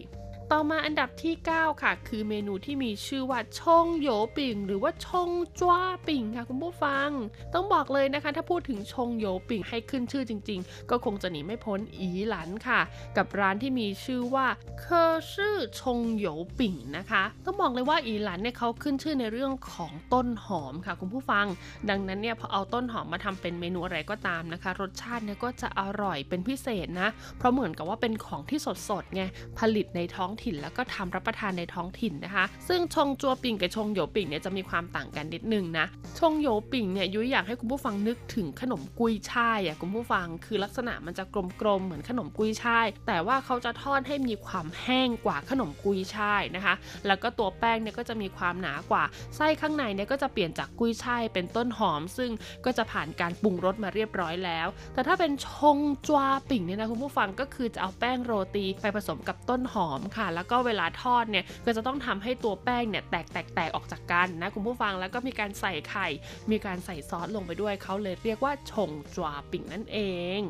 [0.51, 5.29] ต่อมาอันดับที่ 9 ค่ะ คือเมนูที่มีชื่อว่าชงโยปิ่ง หรือว่าชง
[5.59, 5.73] จ้ว
[6.07, 7.09] ปิ่งค่ะคุณผู้ฟัง
[7.53, 12.79] ต้องบอกเลยนะคะ ถ้าพูดถึงชงโยปิ่งให้ขึ้นชื่อจริง ๆ ก็คงจะหนีไม่พ้นอีหลันค่ะ
[13.17, 14.47] กับร้านที่มีชื่อว่า
[14.81, 16.25] เคอชื่อชงโย
[16.59, 21.45] ปิ่งนะคะ ต้องบอกเลยว่าอีหลันเนี่ยเขาขึ้นชื่อในเรื่องของต้นหอมค่ะคุณผู้ฟัง
[21.89, 29.23] ดังนั้นเนี่ยพอเอาต้นหอมมาทำเป็นเมนูอะไรก็ตามนะคะ รสชาติเนี่ยก็จะอร่อยเป็นพิเศษนะ เพราะเหมือนกับว่าเป็นของที่สดๆไง
[29.59, 35.85] ผลิตในท้องถิ่น แล้วก็ทำรับประทานในท้องถิ่นนะคะ ซึ่งชงจัวปิ่งกับชงโยปิ่งเนี่ยจะมีความต่างกันนิดนึงนะ
[36.19, 41.23] ชงโยปิ่งเนี่ยยุ้ยอยากให้คุณผู้ฟังนึกถึงขนมกุยช่ายอะคุณผู้ฟังคือลักษณะมันจะ
[41.61, 46.73] กลมๆเหมือนขนมกุยช่าย แต่ว่าเขาจะทอดให้มีความแห้งกว่าขนมกุยช่ายนะคะ
[47.07, 49.03] แล้วก็ตัวแป้งเนี่ยก็จะมีความหนากว่า
[49.35, 52.31] ไส้ข้างในเนี่ยก็จะเปลี่ยนจากกุยช่ายเป็นต้นหอม ซึ่ง
[52.65, 55.77] ก็จะผ่านการปรุงรสมาเรียบร้อยแล้ว แต่ถ้าเป็นชง
[56.07, 66.07] จวาปิ่งเนี่ยนะคุณผู้ฟังก็คือจะเอาแป้งโรตีไปผสมกับต้นหอมค่ะแล้วก็เวลาทอดเนี่ยก็จะต้องทำให้ตัวแป้งเนี่ยแตกแตกแตกออกจากกันนะคุณผู้ฟังแล้วก็มีการใส่ไข่
[66.51, 69.99] มีการใส่ซอสลงไปด้วยเขาเลยเรียกว่าชงจวาปิ่งนั่นเอ
[70.39, 70.41] ง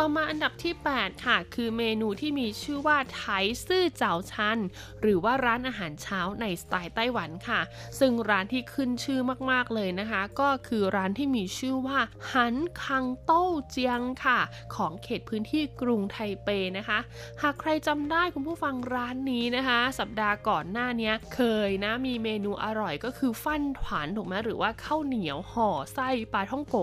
[0.00, 3.22] ต่อมาอันดับที่ 8 ค่ะ คือเมนูที่มีชื่อว่าไถ
[3.66, 4.58] ซื่อเจ้าชัน
[5.00, 7.60] หรือว่าร้านอาหารเช้าในสไตล์ไต้หวันค่ะ
[8.00, 9.20] ซึ่งร้านที่ขึ้นชื่อ
[9.50, 11.98] มากๆเลยนะคะ ก็คือร้านที่มีชื่อว่า
[12.32, 14.40] หันคังโต้เจียงค่ะ
[14.74, 16.98] ของเขตพื้นที่กรุงไทเปนะคะ
[17.42, 26.76] หากใครจำได้คุณผู้ฟังร้านนี้นะคะ สัปดาห์ก่อนหน้านี้เคยนะมีเมนูอร่อยก็คือฟั่นถวานถูกไหมหรือว่าข้าวเหนียวห่อไส้ปลาท่องโก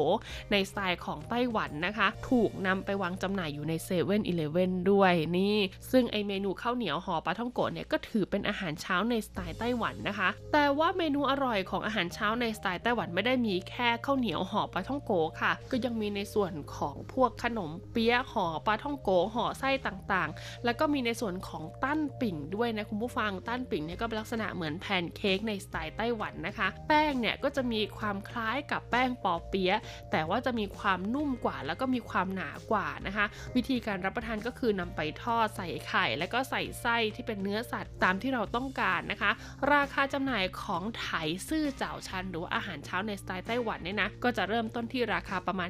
[0.52, 5.58] ในสไตล์ของไต้หวันนะคะ ถูกนำไปวางจำหน่ายอยู่ในเซเว่นอีเลเว่นด้วยนี่
[5.92, 29.80] ซึ่งไอเมนูข้าวเหนียวห่อปลาท่องโกะเนี่ยก็ถือเป็นอาหารเช้าในสไตล์ไต้หวันนะคะ แต่ว่าเมนูอร่อยของอาหารเช้าในสไตล์ไต้หวันไม่ได้มีแค่ข้าวเหนียวห่อปลาท่องโกะค่ะ ก็ยังมีในส่วนของพวกขนมเปี๊ยะห่อปลาท่องโกะห่อไส้ต่างๆ แล้วก็มีในส่วนของตั้นปิ่งด้วยนะคุณผู้ฟังตั้นปิ่งเนี่ยก็เป็นลักษณะเหมือนแพนเค้กในสไตล์ไต้หวันนะคะ แป้งเนี่ยก็จะมีความคล้ายกับแป้งปอเปี๊ยะ
[30.12, 33.26] แต่ว่าจะมีความนุ่มกว่าแล้วก็มีความหนากว่านะคะ
[33.56, 39.32] วิธีการรับประทานก็คือนำไปทอดใส่ไข่ แล้วก็ใส่ไส้ที่เป็นเนื้อสัตว์ตามที่เราต้องการนะคะ
[39.74, 41.08] ราคาจำหน่ายของไถ
[41.50, 45.70] ซื่อเจ้าชัน หรือว่าอาหารเช้าในสไตล์ไต้หวันเนี่ยนะก็จะเริ่มต้นที่ราคาประมาณ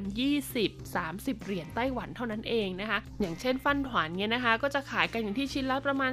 [0.72, 6.12] 20-30 เหรียญไต้หวันเท่านั้นเองนะคะ อย่างเช่นฟันถวานเนี่ยนะคะ ก็จะขายกันอยู่ที่ชิ้นละประมาณ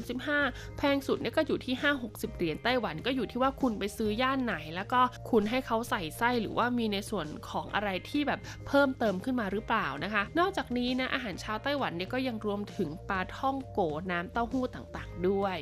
[0.00, 1.74] 30-35 แพงสุดเนี่ยก็อยู่ที่
[2.06, 15.58] 5-60 เหรียญไต้หวันก็อยู่ที่ว่าคุณไปซื้อย่านไหน แล้วก็คุณให้เขาใส่ไส้หรือว่ามีในส่วนของอะไรที่แบบเพิ่มเติมขึ้นมาหรือเปล่านะคะนอกจากนี้นะอาหารชาวไต้หวันเนี่ยก็ยังรวมถึงปลาท่องโกน้ำเต้าหู้ต่างๆ ด้วย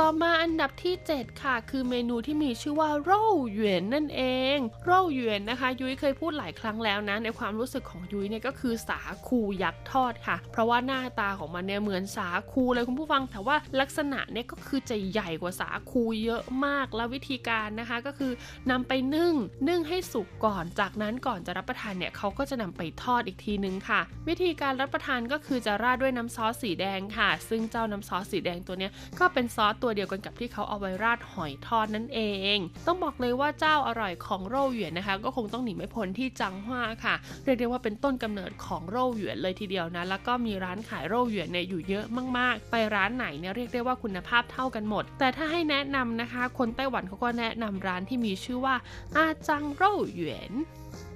[0.00, 4.22] ต่อมาอันดับที่ 7 ค่ะ คือเมนูที่มีชื่อว่าโร่หยวนนั่นเอ
[4.54, 18.32] ง โร่หยวนนะคะ ยุ้ยเคยพูดหลายครั้งแล้วนะ ในความรู้สึกของยุ้ยเนี่ยก็คือสาคูยักษ์ทอดค่ะ เพราะว่าหน้าตาของมันเนี่ยเหมือนสาคูเลยคุณผู้ฟัง แต่ว่าลักษณะเนี่ยก็คือจะใหญ่กว่าสาคูเยอะมาก แล้ววิธีการนะคะก็คือ
[18.70, 19.34] นำไปนึ่ง
[19.68, 32.20] นึ่งให้สุกก่อน จากนั้นก่อนจะรับประทานเนี่ยเขาก็จะนำไปทอดอีกทีนึงค่ะ วิธีการรับประทานก็คือจะราดด้วยน้ำซอสสีแดงค่ะ ซึ่งเจ้าน้ำซอสสีแดงตัวเนี้ยก็เป็นซอสตัวเดียวกันกับที่เขาเอาไว้ราดหอยทอดนั่นเอ
[32.54, 32.56] ง
[32.86, 37.14] ต้องบอกเลยว่าเจ้าอร่อยของโร่หยวนนะคะ ก็คงต้องหนีไม่พ้นที่จังหวาค่ะ
[37.44, 42.04] เรียกได้ว่าเป็นต้นกำเนิดของโร่หยวนเลยทีเดียวนะแล้วก็มีร้านขายโร่หยวนเนี่ยอยู่เยอะ
[42.38, 48.74] มากๆ ไปร้านไหนเนี่ยเรียกได้ว่าคุณภาพเท่ากันหมด แต่ถ้าให้แนะนำนะคะ คนไต้หวันเขาก็แนะนำร้านที่มีชื่อว่า
[49.16, 50.52] อาจังโร่หยวน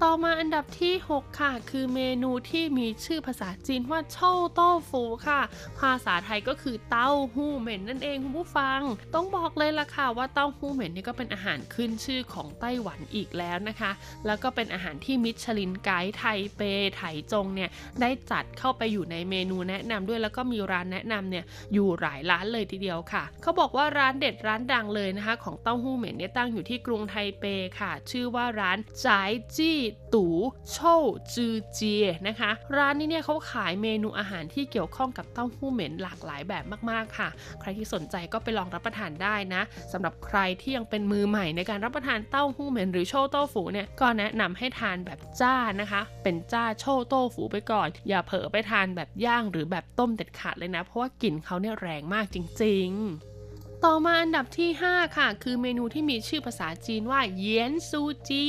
[0.05, 5.41] ต่อมาอันดับที่ 6 ค่ะ คือเมนูที่มีชื่อภาษาจีนว่าเช่าโต้ฟูค่ะ
[5.81, 8.81] ภาษาไทยก็คือเต้าหู้เหม็นนั่นเองคุณผู้ฟัง
[9.15, 13.91] ต้องบอกเลยล่ะค่ะว่าเต้าหู้เหม็นนี่ก็เป็นอาหารขึ้นชื่อของไต้หวันอีกแล้วนะคะ
[14.27, 16.25] แล้วก็เป็นอาหารที่มิชลินไกด์ไท
[16.57, 16.61] เป
[16.97, 17.71] ไถจงเนี่ย
[18.01, 21.45] ได้จัดเข้าไปอยู่ในเมนูแนะนำด้วยแล้วก็มีร้านแนะนำเนี่ย
[21.75, 27.45] อยู่หลายร้านเลยทีเดียวค่ะ เขาบอกว่าร้านเด็ดร้านดังเลยนะคะ ของเต้าหู้เหม็นเนี่ยตั้งอยู่ที่กรุงไทเป
[27.81, 29.79] ค่ะ ชื่อว่าร้านจายจี้
[30.15, 30.35] ตู่
[30.73, 31.03] โชว
[31.35, 37.29] จือเจียนะคะ ร้านนี้เนี่ยเขาขายเมนูอาหารที่เกี่ยวข้องกับเต้าหู้เหม็นหลากหลายแบบมากๆค่ะ
[37.61, 39.63] ใครที่สนใจก็ไปลองรับประทานได้นะ
[39.93, 53.38] สำหรับใครที่ยังเป็นมือใหม่ในการรับประทานเต้าหู้เหม็นหรือโชวโต้ฝูเนี่ยก็แนะนำให้ทานแบบจ้านะคะ เป็นจ้าโชวโต้ฝูไปก่อน อย่าเผลอไปทานแบบย่างหรือแบบต้มเด็ดขาดเลยนะ เพราะว่ากลิ่นเขาเนี่ยแรงมากจริง ๆ
[53.87, 58.45] ต่อมาอันดับที่ 5 ค่ะ คือเมนูที่มีชื่อภาษาจีนว่าเยียนซูจี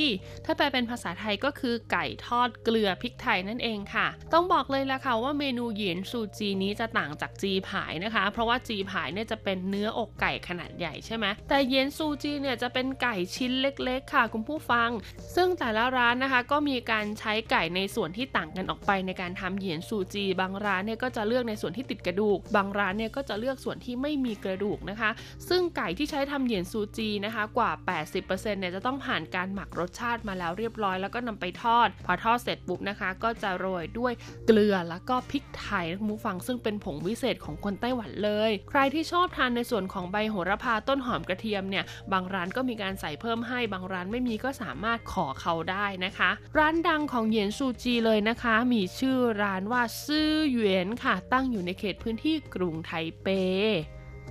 [0.45, 14.89] ถ้าแปลเป็นภาษาไทยก็คือไก่ทอดเกลือพริกไทยนั่นเองค่ะ ต้องบอกเลยละค่ะว่าเมนูเยียนซูจีนี้จะต่างจากจีผายนะคะ เพราะว่าจีผายเนี่ยจะเป็นเนื้ออกไก่ขนาดใหญ่ใช่ไหมแต่เยียนซูจีเนี่ยจะเป็นไก่ชิ้นเล็ก ๆ ค่ะคุณผู้ฟัง
[15.36, 25.09] ซึ่งแต่ละร้านนะคะก็มีการใช้ไก่ในส่วนที่ต่างกันออกไปในการทำเยียนซูจี บางร้านเนี่ยก็จะเลือกในส่วนที่ติดกระดูก บางร้านเนี่ยก็จะเลือกส่วนที่ไม่มีกระดูกนะคะ
[25.49, 27.72] ซึ่งไก่ที่ใช้ทำเหยียนซูจีนะคะกว่า
[28.11, 34.13] 80%เนี่ยจะต้องผ่านการหมักรสชาติมาแล้วเรียบร้อยแล้วก็นำไปทอด พอทอดเสร็จปุ๊บนะคะ ก็จะโรยด้วย
[34.47, 52.91] เกลือแล้วก็พริกไทยนะคุณผู้ฟังซึ่งเป็นผงวิเศษของคนไต้หวันเลย ใครที่ชอบทานในส่วนของใบโหระพาต้นหอมกระเทียมเนี่ยบางร้านก็มีการใส่เพิ่มให้บางร้านไม่มีก็สามารถขอเขาได้นะคะ ร้านดังของเหยียนซูจีเลยนะคะ มีชื่อร้านว่าซื่อเหวียนค่ะ ตั้งอยู่ในเขตพื้นที่กรุงไท
[53.22, 53.28] เป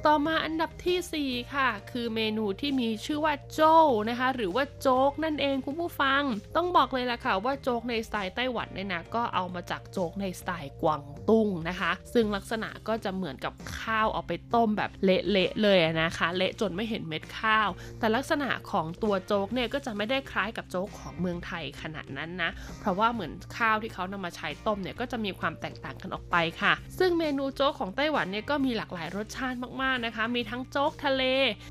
[0.07, 3.77] ต่อมาอันดับทีสี่ 4 ค่ะ คือเมนูที่มีชื่อว่าโจ้
[4.09, 6.23] นะคะ หรือว่าโจ๊กนั่นเองคุณผู้ฟัง
[6.57, 17.69] ต้องบอกเลยล่ะค่ะว่าโจ๊กในสไตล์ไต้หวันเนี่ยนะก็เอามาจากโจ๊กในสไตล์กวางตุ้งนะคะ ซึ่งลักษณะก็จะเหมือนกับข้าวเอาไปต้มแบบเละๆเลยนะคะ เละจนไม่เห็นเม็ดข้าว
[17.99, 31.23] แต่ลักษณะของตัวโจ๊กเนี่ยก็จะไม่ได้คล้ายกับโจ๊กของเมืองไทยขนาดนั้นนะ เพราะว่าเหมือนข้าวที่เขานำมาใช้ต้มเนี่ยก็จะมีความแตกต่างกันออกไปค่ะ ซึ่งเมนูโจ๊กของไต้หวันเนี่ยก็มีหลากหลายรสชาติมากๆนะคะ มีทั้งโจ๊กทะเล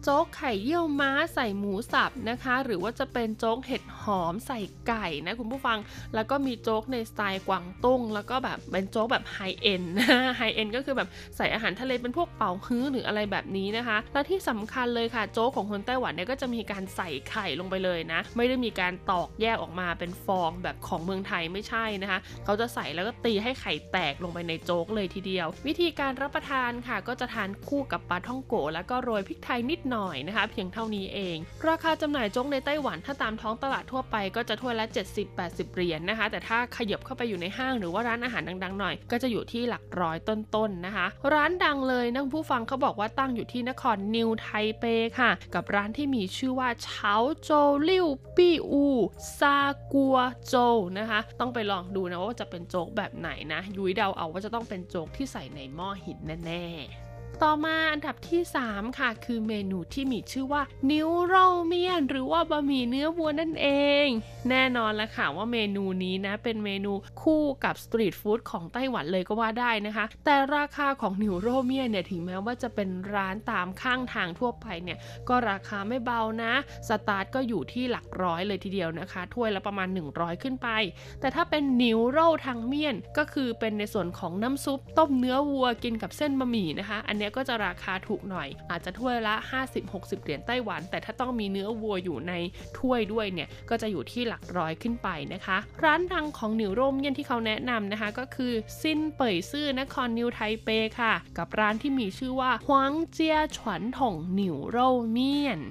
[0.03, 5.77] โจ๊กไข่เยี่ยวม้าใส่หมูสับนะคะ หรือว่าจะเป็นโจ๊กเห็ดหอมใส่ไก่นะคุณผู้ฟัง
[6.15, 9.83] แล้วก็มีโจ๊กในสไตล์กวางตุ้ง แล้วก็แบบเป็นโจ๊กแบบไฮเอ็น
[10.37, 31.37] ไฮเอ็นก็คือแบบใส่อาหารทะเลเป็นพวกเป่าฮื้อหรืออะไรแบบนี้นะคะ และที่สำคัญเลยค่ะโจ๊กของคนไต้หวันเนี่ยก็จะมีการใส่ไข่ลงไปเลยนะ ไม่ได้มีการตอกแยกออกมาเป็นฟองแบบของเมืองไทยไม่ใช่นะคะ เขาจะใส่แล้วก็ตีให้ไข่แตกลงไปในโจ๊กเลยทีเดียว วิธีการรับประทานค่ะก็จะทานคู่กับปลาท่องโกแล้วก็โรยพริกไทยนิดหน่อยนะคะ เพียงเท่านี้เอง
[31.67, 34.85] ราคาจำหน่ายโจ๊กในไต้หวันถ้าตามท้องตลาดทั่วไปก็จะถ้วยละ
[35.31, 44.47] 70-80 เหรียญนนะคะ แต่ถ้าขยับเข้าไปอยู่ในห้างหรือว่าร้านอาหารดังๆหน่อย ก็จะอยู่ที่หลักร้อยต้นๆนะคะ ร้านดังเลยนะผู้ฟังเขาบอกว่าตั้งอยู่ที่นครนิวไท
[44.79, 44.83] เป
[45.19, 47.51] ค่ะ กับร้านที่มีชื่อว่าเฉาโจ
[47.89, 48.85] ลิ่วปี้อู
[49.39, 49.57] ซา
[49.93, 50.55] กัวโจ
[50.99, 57.06] นะคะ ต้องไปลองดูนะว่าจะเป็นโจ๊กแบบไหนนะยุ้ยเดาเอาว่าจะต้องเป็นโจ๊กที่ใส่ในหม้อหินแน่ๆ
[57.43, 60.61] ต่อมาอันดับที่ 3 ค่ะ คือเมนูที่มีชื่อว่า
[60.91, 61.35] นิวโร
[61.65, 63.67] เมียนหรือว่าบะหมี่เนื้อวัวนั่นเอ
[64.05, 64.07] ง
[64.49, 66.91] แน่นอนละค่ะว่าเมนูนี้นะเป็นเมนู
[67.23, 74.97] คู่กับสตรีทฟู้ดของไต้หวันเลยก็ว่าได้นะคะ แต่ราคาของนิวโรเมียนเนี่ยถึงแม้ว่าจะเป็นร้านตามข้างทางทั่วไปเนี่ย
[75.29, 76.53] ก็ราคาไม่เบานะ
[76.89, 80.67] สตาร์ทก็อยู่ที่หลักร้อยเลยทีเดียวนะคะถ้วยละประมาณ 100 ขึ้นไป
[81.19, 89.35] แต่ถ้าเป็น牛肉湯麵ก็คือเป็นในส่วนของน้ำซุปต้มเนื้อวัวกินกับเส้นบะหมี่นะคะ อันเนี้ยก็จะราคาถูกหน่อย อาจจะถ้วยละ
[89.79, 92.33] 50-60 เหรียญไต้หวัน แต่ถ้าต้องมีเนื้อวัวอยู่ใน
[92.79, 100.69] ถ้วยด้วยเนี่ยก็จะอยู่ที่หลักร้อยขึ้นไปนะคะ ร้านดังของ牛肉麵ที่เขาแนะนำนะคะ ก็คือซินเป่ยซื่อนครนิวไทเป
[100.99, 104.77] ค่ะ กับร้านที่มีชื่อว่าฮวางเจียฉวนถงหนิวโร
[105.09, 105.61] เมียน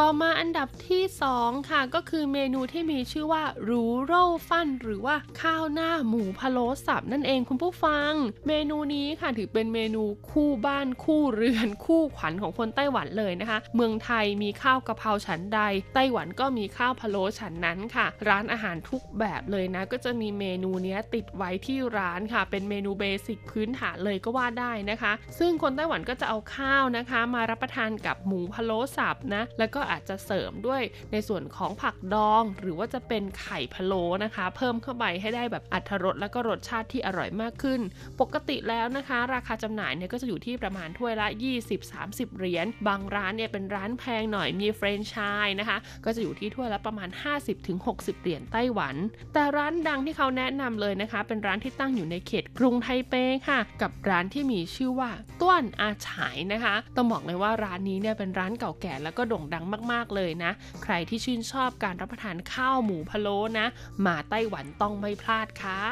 [0.00, 1.02] ต่อมาอันดับที่
[1.36, 4.12] 2 ค่ะก็คือเมนูที่มีชื่อว่ารูโร
[4.48, 8.12] ฟัน หรือว่าข้าวหน้าหมูพะโล้สับนั่นเองคุณผู้ฟัง
[8.48, 15.60] เมนูนี้ค่ะถือเป็นเมนูคู่บ้านคู่เรือนคู่ขวัญของคนไต้หวันเลยนะคะ เมืองไทยมีข้าวกะเพราฉันใด
[15.94, 30.82] ไต้หวันก็มีข้าวพะโล้ฉันนั้นค่ะ ร้านอาหารทุกแบบเลยนะ ก็จะมีเมนูนี้ติดไว้ที่ร้านค่ะ เป็นเมนูเบสิกพื้นฐานเลยก็ว่าได้นะคะ ซึ่งคนไต้หวันก็จะเอาข้าวนะคะ มารับประทานกับหมูพะโล้สับนะแล้วก็อาจจะเสริมด้วย
[31.12, 37.80] ในส่วนของผักดอง หรือว่าจะเป็นไข่พะโล้นะคะ เพิ่มเข้าไปให้ได้แบบอัตรสแล้วก็รสชาติที่อร่อยมากขึ้น
[38.20, 41.26] ปกติแล้วนะคะ ราคาจำหน่ายเนี่ยก็จะอยู่ที่ประมาณถ้วยละ
[41.82, 47.08] 20-30 เหรียญบางร้านเนี่ยเป็นร้านแพงหน่อยมีเฟรนไชส์นะคะ ก็จะอยู่ที่ถ้วยละประมาณ
[47.66, 48.96] 50-60 เหรียญไต้หวัน
[49.32, 53.14] แต่ร้านดังที่เขาแนะนำเลยนะคะ เป็นร้านที่ตั้งอยู่ในเขตกรุงไทเป
[53.48, 55.10] ค่ะ กับร้านที่มีชื่อว่า
[55.40, 60.52] ต้วนอาฉายนะคะ ต้องบอกเลยว่าร้านนี้เนี่ยเป็นร้านเก่าแก่แล้วก็โด่งดังมาก ๆ เลยนะ
[60.82, 63.66] ใครที่ชื่นชอบการรับประทานข้าวหมูพะโล้นะ
[64.06, 65.82] มาไต้หวันต้องไม่พลาดค่ะ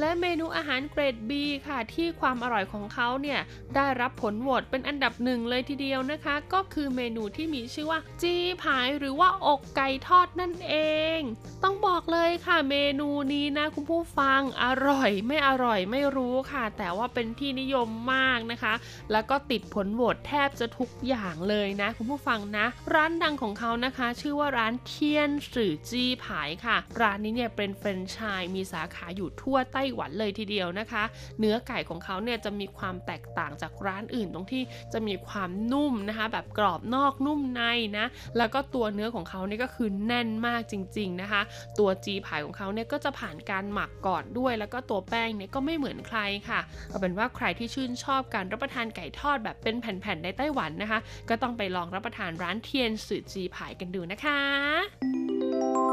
[0.00, 1.32] และเมนูอาหารเกรด B
[1.68, 3.40] ค่ะ ที่ความอร่อยของเขาเนี่ย
[3.74, 10.74] ได้รับผลโหวตเป็นอันดับหนึ่งเลยทีเดียวนะคะ ก็คือเมนูที่มีชื่อว่า จีผายหรือว่าอกไก่ทอดนั่นเอ
[11.18, 11.20] ง
[11.64, 18.74] ต้องบอกเลยค่ะเมนูนี้นะคุณผู้ฟังอร่อยไม่อร่อยไม่รู้ค่ะ แต่ว่าเป็นที่นิยมมากนะคะ
[19.12, 31.04] แล้วก็ติดผลโหวตแทบจะทุกอย่างเลยนะ คุณผู้ฟังนะ ร้านดังของเขานะคะ ชื่อว่าร้านเทียนสื่อจีผายค่ะ ร้านนี้เนี่ยเป็นแฟรนไชส์มีสาขาอยู่ทั่วไต้หวันเลยทีเดียวนะคะ
[31.38, 34.62] เนื้อไก่ของเขาเนี่ยจะมีความแตกต่างจากร้านอื่นตรงที่
[34.92, 37.62] จะมีความนุ่มนะคะ แบบกรอบนอกนุ่มใน
[37.98, 38.06] นะ
[38.38, 41.42] แล้วก็ตัวเนื้อของเขาเนี่ยก็คือแน่นมากจริง ๆนะคะ
[41.78, 46.18] ตัวจีผายของเขาเนี่ยก็จะผ่านการหมักก่อนด้วย แล้วก็ตัวแป้งเนี่ยก็ไม่เหมือนใคร
[46.48, 55.89] ค่ะเอาเป็นว่าใครที่ชื่นชอบการรับประทานไก่ทอดแบบเป็นแผ่นๆในไต้หวันนะคะ ก็ต้องไปลองรับประทานร้านเทียนสื่อจีผายกันดูนะคะ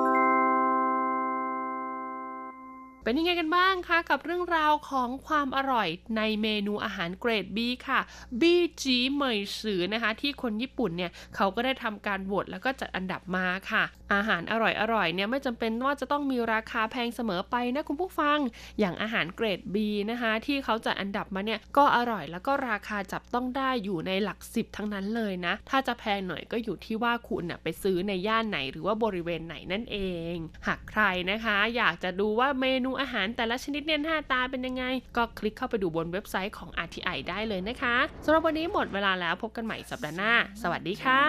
[3.08, 5.88] เป็นยังไงกันบ้างคะกับเรื่องราวของความอร่อย
[6.18, 7.99] ในเมนูอาหารเกรด B ค่ะ
[8.41, 8.43] B
[8.82, 13.84] จีเหมยสือนะคะ ที่คนญี่ปุ่นเนี่ยเขาก็ได้ทำการโหวตแล้วก็จัดอันดับมาค่ะ
[14.14, 14.53] อาหารอ
[14.93, 18.39] ร่อยๆเนี่ยไม่จำเป็นว่าจะต้องมีราคาแพงเสมอไปนะคุณผู้ฟัง
[18.80, 19.76] อย่างอาหารเกรด B
[20.12, 29.97] นะคะที่เขาจัดอันดับมาเนี่ยก็อร่อยแล้วก็ราคาจับต้องได้อยู่ในหลักสิบทั้งนั้นเลยนะ ถ้าจะแพงหน่อยก็อยู่ที่ว่าคุณน่ะไปซื้อในย่านไหนหรือว่าบริเวณไหนนั่นเอ
[30.34, 30.36] ง
[30.68, 34.84] หากใครนะคะ อยากจะดูว่าเมนูอาหารแต่ละชนิดเนี่ยหน้าตาเป็นยังไง
[35.18, 37.95] ก็คลิกเข้าไปดูบนเว็บไซต์ของ RTI ได้เลยนะคะ
[38.26, 41.22] สำหรับวันนี้หมดเวลาแล้วพบกันใหม่สัปดาห์หน้า สวัสดีค่ะ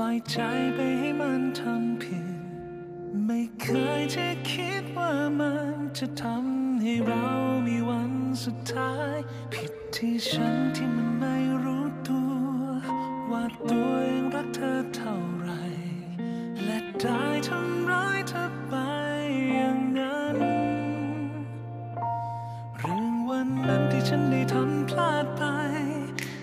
[0.00, 0.38] ปล่อยใจ
[0.74, 2.26] ไปให้มันทำผิด
[3.26, 3.66] ไม่เค
[4.00, 7.28] ยจะคิดว่ามันจะทำให้เรา
[7.66, 8.12] มีวัน
[8.44, 9.16] สุดท้าย
[9.52, 12.32] ผิดที่ฉันที่มันไม่รู้ตัว
[13.30, 15.50] ว่าตัวเองรักเธอเท่าไร
[16.64, 18.74] และได้ทำร้ายเธอไป
[19.54, 20.36] อย่างนั้น
[22.78, 25.42] เรื่องวันนั้นที่ฉันได้ทำพลาดดไป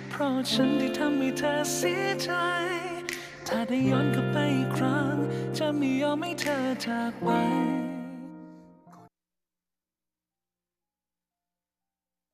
[0.10, 2.32] เพราะฉันที่ทำให้เธอเสียใจ
[3.50, 5.14] ถ้าได้ย้อนกลับไปอีกครั้ง
[5.58, 7.30] จะไม่ยอมให้เธอจากไป